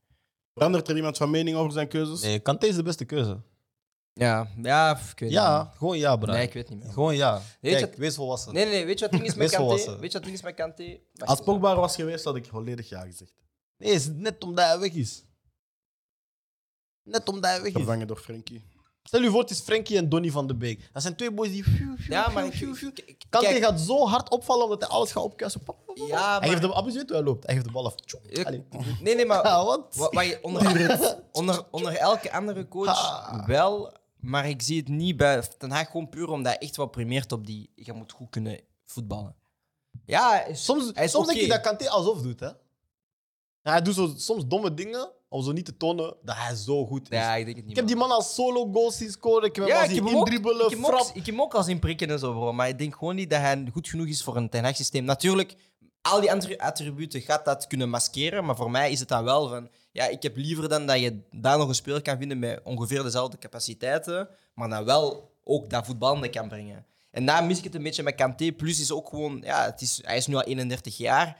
Verandert 0.53 0.88
er 0.88 0.95
iemand 0.95 1.17
van 1.17 1.29
mening 1.29 1.58
over 1.58 1.71
zijn 1.71 1.88
keuzes? 1.88 2.21
Nee, 2.21 2.39
Kanté 2.39 2.65
is 2.65 2.75
de 2.75 2.84
beste 2.84 3.05
keuze. 3.05 3.41
Ja, 4.19 4.47
ja 4.62 4.99
ik 5.12 5.19
weet 5.19 5.32
Ja, 5.32 5.63
niet. 5.63 5.71
gewoon 5.78 5.97
ja, 5.97 6.15
bro. 6.15 6.32
Nee, 6.32 6.43
ik 6.47 6.54
weet 6.54 6.69
niet 6.69 6.84
meer. 6.84 6.91
Gewoon 6.93 7.15
ja. 7.15 7.34
Weet 7.34 7.43
je 7.62 7.69
Kijk, 7.69 7.82
het- 7.89 7.97
wees 7.99 8.15
volwassen. 8.15 8.54
Nee, 8.54 8.65
nee, 8.65 8.73
nee. 8.73 8.86
Weet 8.86 8.99
je 8.99 9.06
wat 9.06 9.12
ding 9.13 9.23
is 9.23 9.30
met 9.30 9.38
Wees 9.38 9.49
Kanté? 9.51 9.65
volwassen. 9.65 9.99
Weet 9.99 10.12
je 10.12 10.17
wat 10.17 10.23
ding 10.23 10.36
is 10.36 10.43
met 10.43 10.56
Kanté? 10.56 10.99
Wacht 11.13 11.30
Als. 11.32 11.41
Pogba 11.41 11.75
was 11.75 11.95
geweest, 11.95 12.23
had 12.23 12.36
ik 12.36 12.45
volledig 12.45 12.89
ja 12.89 13.01
gezegd. 13.01 13.34
Nee, 13.78 13.91
het 13.93 14.01
is 14.01 14.08
net 14.13 14.43
omdat 14.43 14.65
hij 14.65 14.80
weg 14.80 14.91
is. 14.93 15.23
Net 17.04 17.30
omdat 17.30 17.49
hij 17.51 17.58
weg 17.62 17.67
is. 17.67 17.73
Vervangen 17.73 18.08
door 18.08 18.17
Frenkie. 18.17 18.63
Stel 19.04 19.21
je 19.21 19.30
voor, 19.30 19.39
het 19.41 19.49
is 19.49 19.60
Frenkie 19.60 19.97
en 19.97 20.10
Donny 20.10 20.32
van 20.32 20.47
de 20.47 20.56
Beek. 20.56 20.89
Dat 20.93 21.01
zijn 21.01 21.15
twee 21.15 21.32
boys 21.32 21.49
die... 21.51 21.63
Ja, 22.10 22.28
maar... 22.30 22.45
ik- 22.45 22.54
ik- 22.54 22.99
ik- 23.06 23.23
Kanté 23.30 23.47
kijk, 23.47 23.63
gaat 23.63 23.80
zo 23.80 24.08
hard 24.08 24.30
opvallen 24.30 24.63
omdat 24.63 24.82
hij 24.82 24.89
alles 24.89 25.12
gaat 25.12 25.23
opkuisen. 25.23 25.62
Ja, 25.95 26.04
Hij 26.06 26.39
maar- 26.39 26.47
geeft 26.49 26.62
de 26.62 26.73
Abus 26.73 26.93
weet 26.93 27.08
hoe 27.08 27.15
hij 27.17 27.25
loopt. 27.25 27.45
Hij 27.45 27.54
geeft 27.54 27.65
de 27.65 27.71
bal 27.71 27.86
af. 27.86 27.95
Tjoe. 27.95 28.19
Ik- 28.28 28.45
Allee. 28.45 28.63
Nee, 29.01 29.15
nee, 29.15 29.25
maar... 29.25 29.43
Ja, 29.47 29.65
wat? 29.65 29.95
Wat, 29.95 30.13
wat 30.13 30.25
je 30.25 30.39
onder, 30.41 30.62
onder, 31.32 31.63
onder 31.71 31.95
elke 31.95 32.32
andere 32.32 32.67
coach 32.67 33.45
wel, 33.45 33.93
maar 34.25 34.49
ik 34.49 34.61
zie 34.61 34.77
het 34.77 34.88
niet 34.88 35.17
bij 35.17 35.41
Ten 35.57 35.71
Hag 35.71 35.91
gewoon 35.91 36.09
puur 36.09 36.29
omdat 36.29 36.53
hij 36.53 36.61
echt 36.61 36.77
wel 36.77 36.88
primeert 36.88 37.31
op 37.31 37.45
die. 37.45 37.69
Je 37.75 37.93
moet 37.93 38.11
goed 38.11 38.29
kunnen 38.29 38.59
voetballen. 38.85 39.35
Ja, 40.05 40.45
Soms, 40.53 40.91
hij 40.93 41.03
is 41.03 41.11
soms 41.11 41.27
denk 41.27 41.39
je 41.39 41.47
dat 41.47 41.61
Kanté 41.61 41.89
alsof 41.89 42.21
doet, 42.21 42.39
hè? 42.39 42.49
Hij 43.61 43.81
doet 43.81 43.93
zo, 43.93 44.13
soms 44.17 44.47
domme 44.47 44.73
dingen 44.73 45.11
om 45.29 45.43
zo 45.43 45.51
niet 45.51 45.65
te 45.65 45.77
tonen 45.77 46.15
dat 46.23 46.35
hij 46.35 46.55
zo 46.55 46.85
goed 46.85 47.11
is. 47.11 47.17
Ja, 47.17 47.35
ik 47.35 47.45
denk 47.45 47.57
het 47.57 47.65
niet. 47.65 47.73
ik 47.73 47.79
heb 47.79 47.88
die 47.88 47.95
man 47.95 48.11
als 48.11 48.33
solo 48.33 48.71
goals 48.71 48.97
zien 48.97 49.11
scoren. 49.11 49.47
Ik 49.47 49.55
heb 49.55 49.67
hem 49.67 49.83
ik 49.83 49.89
zien 49.89 50.07
ook, 50.07 50.09
indribbelen, 50.09 50.65
ik 50.65 50.69
heb 50.69 50.81
hem 50.81 50.93
ook, 50.93 51.07
ik 51.07 51.15
heb 51.15 51.25
hem 51.25 51.41
ook 51.41 51.53
al 51.53 51.63
zien 51.63 51.79
prikken 51.79 52.09
en 52.09 52.19
zo, 52.19 52.31
bro. 52.31 52.53
Maar 52.53 52.67
ik 52.67 52.77
denk 52.77 52.95
gewoon 52.95 53.15
niet 53.15 53.29
dat 53.29 53.39
hij 53.39 53.67
goed 53.71 53.88
genoeg 53.88 54.07
is 54.07 54.23
voor 54.23 54.35
een 54.35 54.49
Ten 54.49 54.63
Hag 54.63 54.75
systeem. 54.75 55.03
Natuurlijk, 55.03 55.55
al 56.05 56.21
die 56.21 56.61
attributen 56.61 57.21
gaat 57.21 57.45
dat 57.45 57.67
kunnen 57.67 57.89
maskeren, 57.89 58.45
maar 58.45 58.55
voor 58.55 58.71
mij 58.71 58.91
is 58.91 58.99
het 58.99 59.07
dan 59.07 59.23
wel 59.23 59.49
van... 59.49 59.69
Ja, 59.91 60.07
ik 60.07 60.23
heb 60.23 60.35
liever 60.37 60.69
dan 60.69 60.85
dat 60.85 60.99
je 60.99 61.19
daar 61.31 61.57
nog 61.57 61.67
een 61.67 61.75
speler 61.75 62.01
kan 62.01 62.17
vinden 62.17 62.39
met 62.39 62.61
ongeveer 62.63 63.03
dezelfde 63.03 63.37
capaciteiten, 63.37 64.29
maar 64.53 64.69
dan 64.69 64.85
wel 64.85 65.33
ook 65.43 65.69
dat 65.69 65.85
voetballende 65.85 66.29
kan 66.29 66.47
brengen. 66.47 66.85
En 67.11 67.25
daar 67.25 67.43
mis 67.43 67.57
ik 67.57 67.63
het 67.63 67.75
een 67.75 67.83
beetje 67.83 68.03
met 68.03 68.15
Kanté. 68.15 68.51
Plus 68.51 68.79
is 68.79 68.91
ook 68.91 69.09
gewoon... 69.09 69.41
Ja, 69.43 69.65
het 69.65 69.81
is, 69.81 69.99
hij 70.03 70.17
is 70.17 70.27
nu 70.27 70.35
al 70.35 70.43
31 70.43 70.97
jaar. 70.97 71.37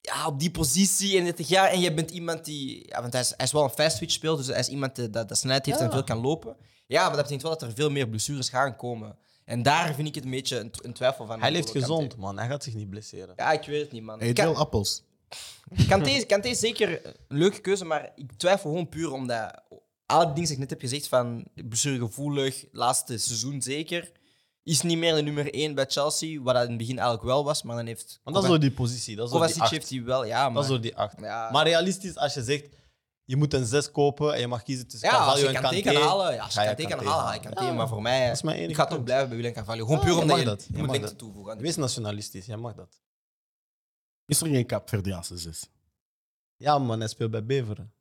Ja, 0.00 0.26
op 0.26 0.38
die 0.40 0.50
positie, 0.50 1.10
31 1.12 1.48
jaar. 1.48 1.68
En 1.70 1.80
je 1.80 1.94
bent 1.94 2.10
iemand 2.10 2.44
die... 2.44 2.88
Ja, 2.88 3.00
want 3.00 3.12
hij 3.12 3.22
is, 3.22 3.32
hij 3.36 3.46
is 3.46 3.52
wel 3.52 3.64
een 3.64 3.70
fast 3.70 3.96
switch 3.96 4.12
speelt, 4.12 4.38
dus 4.38 4.46
hij 4.46 4.58
is 4.58 4.68
iemand 4.68 4.96
die 4.96 5.10
dat, 5.10 5.28
dat 5.28 5.38
snelheid 5.38 5.66
heeft 5.66 5.78
Ja. 5.78 5.84
en 5.84 5.90
veel 5.90 6.04
kan 6.04 6.18
lopen. 6.20 6.56
Ja, 6.86 7.00
maar 7.00 7.16
dat 7.16 7.22
betekent 7.22 7.42
wel 7.42 7.50
dat 7.58 7.62
er 7.62 7.74
veel 7.74 7.90
meer 7.90 8.08
blessures 8.08 8.48
gaan 8.48 8.76
komen. 8.76 9.16
En 9.50 9.62
daar 9.62 9.94
vind 9.94 10.08
ik 10.08 10.14
het 10.14 10.24
een 10.24 10.30
beetje 10.30 10.58
een, 10.58 10.70
een 10.82 10.92
twijfel 10.92 11.26
van. 11.26 11.40
Hij 11.40 11.50
leeft 11.50 11.64
Kanté. 11.64 11.80
gezond, 11.80 12.16
man. 12.16 12.38
Hij 12.38 12.48
gaat 12.48 12.62
zich 12.64 12.74
niet 12.74 12.90
blesseren. 12.90 13.32
Ja, 13.36 13.52
ik 13.52 13.64
weet 13.64 13.80
het 13.82 13.92
niet, 13.92 14.02
man. 14.02 14.18
Hij 14.18 14.28
eet 14.28 14.34
Kan- 14.34 14.44
wel 14.44 14.56
appels. 14.56 15.02
Kanté, 15.88 16.08
is- 16.10 16.26
Kanté 16.26 16.48
is 16.48 16.58
zeker 16.58 17.06
een 17.06 17.14
leuke 17.38 17.60
keuze, 17.60 17.84
maar 17.84 18.12
ik 18.16 18.32
twijfel 18.36 18.70
gewoon 18.70 18.88
puur 18.88 19.12
omdat 19.12 19.62
alle 20.06 20.24
dingen 20.24 20.34
die 20.42 20.52
ik 20.52 20.58
net 20.58 20.70
heb 20.70 20.80
gezegd 20.80 21.08
van 21.08 21.44
blessuregevoelig, 21.68 22.64
laatste 22.72 23.18
seizoen 23.18 23.62
zeker, 23.62 24.12
is 24.62 24.80
niet 24.82 24.98
meer 24.98 25.14
de 25.14 25.22
nummer 25.22 25.54
1 25.54 25.74
bij 25.74 25.86
Chelsea, 25.88 26.40
wat 26.42 26.54
dat 26.54 26.62
in 26.62 26.68
het 26.68 26.78
begin 26.78 26.94
eigenlijk 26.98 27.26
wel 27.26 27.44
was, 27.44 27.62
maar 27.62 27.76
dan 27.76 27.86
heeft 27.86 28.20
Want 28.22 28.34
dat 28.36 28.44
is 28.44 28.50
door 28.50 28.60
die 28.60 28.72
positie. 28.72 29.16
Dat 29.16 29.26
is 29.26 29.32
door 29.32 29.46
die 29.46 29.60
acht. 29.62 29.70
heeft 29.70 29.90
hij 29.90 30.02
wel, 30.04 30.24
ja, 30.24 30.44
maar... 30.44 30.52
Dat 30.54 30.62
is 30.62 30.68
door 30.68 30.80
die 30.80 30.96
acht. 30.96 31.14
Ja. 31.20 31.50
Maar 31.50 31.64
realistisch, 31.66 32.16
als 32.16 32.34
je 32.34 32.42
zegt, 32.42 32.64
je 33.30 33.36
moet 33.36 33.54
een 33.54 33.66
6 33.66 33.90
kopen 33.90 34.34
en 34.34 34.40
je 34.40 34.46
mag 34.46 34.62
kiezen 34.62 34.86
tussen 34.88 35.08
Ja, 35.08 35.14
Carvalho 35.14 35.38
je 35.40 35.46
en 35.46 35.52
Kanté 35.62 35.80
Kanté. 35.80 35.98
kan 35.98 36.08
halen, 36.08 36.34
ja, 36.34 36.42
als 36.44 36.54
je 36.54 36.60
je 36.60 36.66
Kanté 36.66 36.82
kan 36.84 36.98
halen, 37.06 37.22
haal 37.24 37.32
je 37.34 37.40
Kanté. 37.40 37.62
Ja. 37.64 37.72
Maar 37.72 37.88
voor 37.88 38.02
mij, 38.02 38.26
Dat 38.26 38.36
is 38.36 38.42
mijn 38.42 38.68
ik 38.68 38.74
ga 38.74 38.86
toch 38.86 39.02
blijven 39.04 39.26
bij 39.28 39.36
William 39.36 39.54
Carvalho. 39.54 39.84
Gewoon 39.84 39.96
Ja, 39.98 40.04
puur 40.04 40.14
je 40.14 40.20
omdat 40.20 40.38
je, 40.38 40.44
dat, 40.44 40.60
je 40.62 40.66
je 40.72 40.76
moet 40.78 40.86
mag 40.86 40.90
lengte 40.96 41.10
dat. 41.10 41.18
toevoegen. 41.18 41.58
Wees 41.58 41.76
nationalistisch, 41.76 42.46
jij 42.46 42.56
mag 42.56 42.74
dat. 42.74 43.00
Is 44.26 44.40
er 44.40 44.46
geen 44.48 44.66
Kaapverdiaanse 44.66 45.38
zes? 45.38 45.68
Ja, 46.56 46.78
man, 46.78 46.98
hij 46.98 47.08
speelt 47.08 47.30
bij 47.30 47.44
Beveren. 47.44 47.92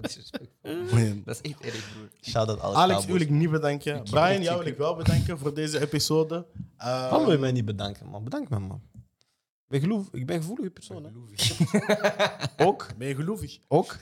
Disrespectvol. 0.00 0.50
Man. 0.94 1.22
Dat 1.24 1.40
is 1.42 1.50
echt 1.50 1.60
erg, 1.60 1.92
broer. 1.92 2.08
Shout 2.20 2.48
out 2.48 2.60
Alex 2.60 2.76
Cowboys. 2.88 3.04
wil 3.06 3.20
ik 3.20 3.30
niet 3.30 3.50
bedanken. 3.50 3.96
Ik- 3.96 4.02
Brian, 4.04 4.30
ik- 4.30 4.42
jou 4.42 4.56
ik- 4.56 4.62
wil 4.62 4.72
ik 4.72 4.78
wel 4.78 4.96
bedanken 4.96 5.38
voor 5.38 5.54
deze 5.54 5.80
episode. 5.80 6.46
Waarom 6.76 7.22
wil 7.24 7.32
je 7.32 7.38
mij 7.38 7.52
niet 7.52 7.64
bedanken, 7.64 8.06
man? 8.06 8.24
Bedank 8.24 8.48
me, 8.48 8.58
man. 8.58 8.82
Ik 9.72 9.80
ben, 9.80 9.88
geloof, 9.90 10.08
ik 10.12 10.26
ben 10.26 10.36
een 10.36 10.42
gevoelige 10.42 10.70
persoon, 10.70 11.04
hè? 11.04 11.10
Ook? 12.66 12.86
Ben 12.96 13.08
je 13.08 13.14
geloovig? 13.14 13.58
Ook? 13.68 13.96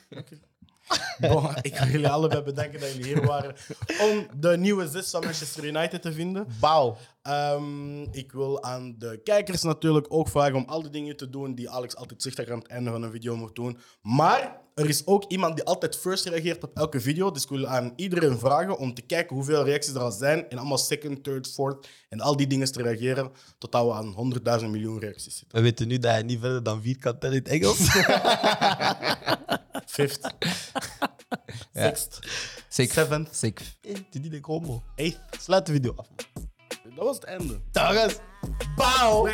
Bon, 1.18 1.48
ik 1.62 1.76
wil 1.76 1.88
jullie 1.88 2.08
allebei 2.08 2.42
bedanken 2.42 2.80
dat 2.80 2.92
jullie 2.92 3.14
hier 3.14 3.26
waren 3.26 3.54
om 4.00 4.26
de 4.40 4.56
nieuwe 4.56 4.88
zes 4.88 5.10
van 5.10 5.20
Manchester 5.24 5.64
United 5.64 6.02
te 6.02 6.12
vinden. 6.12 6.46
Bouw. 6.60 6.96
Ehm, 7.22 8.02
ik 8.02 8.32
wil 8.32 8.62
aan 8.62 8.94
de 8.98 9.20
kijkers 9.24 9.62
natuurlijk 9.62 10.06
ook 10.08 10.28
vragen 10.28 10.54
om 10.54 10.64
al 10.66 10.82
die 10.82 10.90
dingen 10.90 11.16
te 11.16 11.30
doen 11.30 11.54
die 11.54 11.70
Alex 11.70 11.96
altijd 11.96 12.22
zegt 12.22 12.36
dat 12.36 12.46
je 12.46 12.52
aan 12.52 12.58
het 12.58 12.68
einde 12.68 12.90
van 12.90 13.02
een 13.02 13.10
video 13.10 13.36
moet 13.36 13.54
doen. 13.54 13.78
Maar 14.02 14.60
er 14.74 14.88
is 14.88 15.06
ook 15.06 15.24
iemand 15.28 15.56
die 15.56 15.64
altijd 15.64 15.96
first 15.96 16.26
reageert 16.26 16.64
op 16.64 16.76
elke 16.76 17.00
video. 17.00 17.30
Dus 17.30 17.42
ik 17.42 17.48
wil 17.48 17.66
aan 17.66 17.92
iedereen 17.96 18.38
vragen 18.38 18.78
om 18.78 18.94
te 18.94 19.02
kijken 19.02 19.36
hoeveel 19.36 19.64
reacties 19.64 19.94
er 19.94 20.00
al 20.00 20.10
zijn. 20.10 20.48
En 20.48 20.58
allemaal 20.58 20.78
second, 20.78 21.24
third, 21.24 21.48
fourth 21.52 21.88
en 22.08 22.20
al 22.20 22.36
die 22.36 22.46
dingen 22.46 22.72
te 22.72 22.82
reageren. 22.82 23.30
Totdat 23.58 23.86
we 23.86 23.92
aan 23.92 24.60
100.000 24.60 24.66
miljoen 24.66 24.98
reacties 24.98 25.38
zitten. 25.38 25.58
We 25.58 25.62
weten 25.64 25.88
nu 25.88 25.98
dat 25.98 26.10
hij 26.10 26.22
niet 26.22 26.40
verder 26.40 26.62
dan 26.62 26.82
vier 26.82 26.98
kan 26.98 27.18
tellen 27.18 27.36
in 27.36 27.42
het 27.42 27.52
Engels. 27.52 27.78
Fifth. 29.86 30.34
Sixth. 31.74 32.18
Sick. 32.68 32.92
Seventh. 32.92 33.36
Sick. 33.36 33.60
Die 34.10 34.20
die 34.20 34.30
de 34.30 34.40
combo. 34.40 34.82
Eighth. 34.96 35.20
Sluit 35.40 35.66
de 35.66 35.72
video 35.72 35.94
af. 35.96 36.06
Dat 36.96 37.04
was 37.04 37.14
het 37.14 37.24
einde. 37.24 37.60
Dag 37.70 37.94
eens. 37.94 38.18
Bouw! 38.76 39.28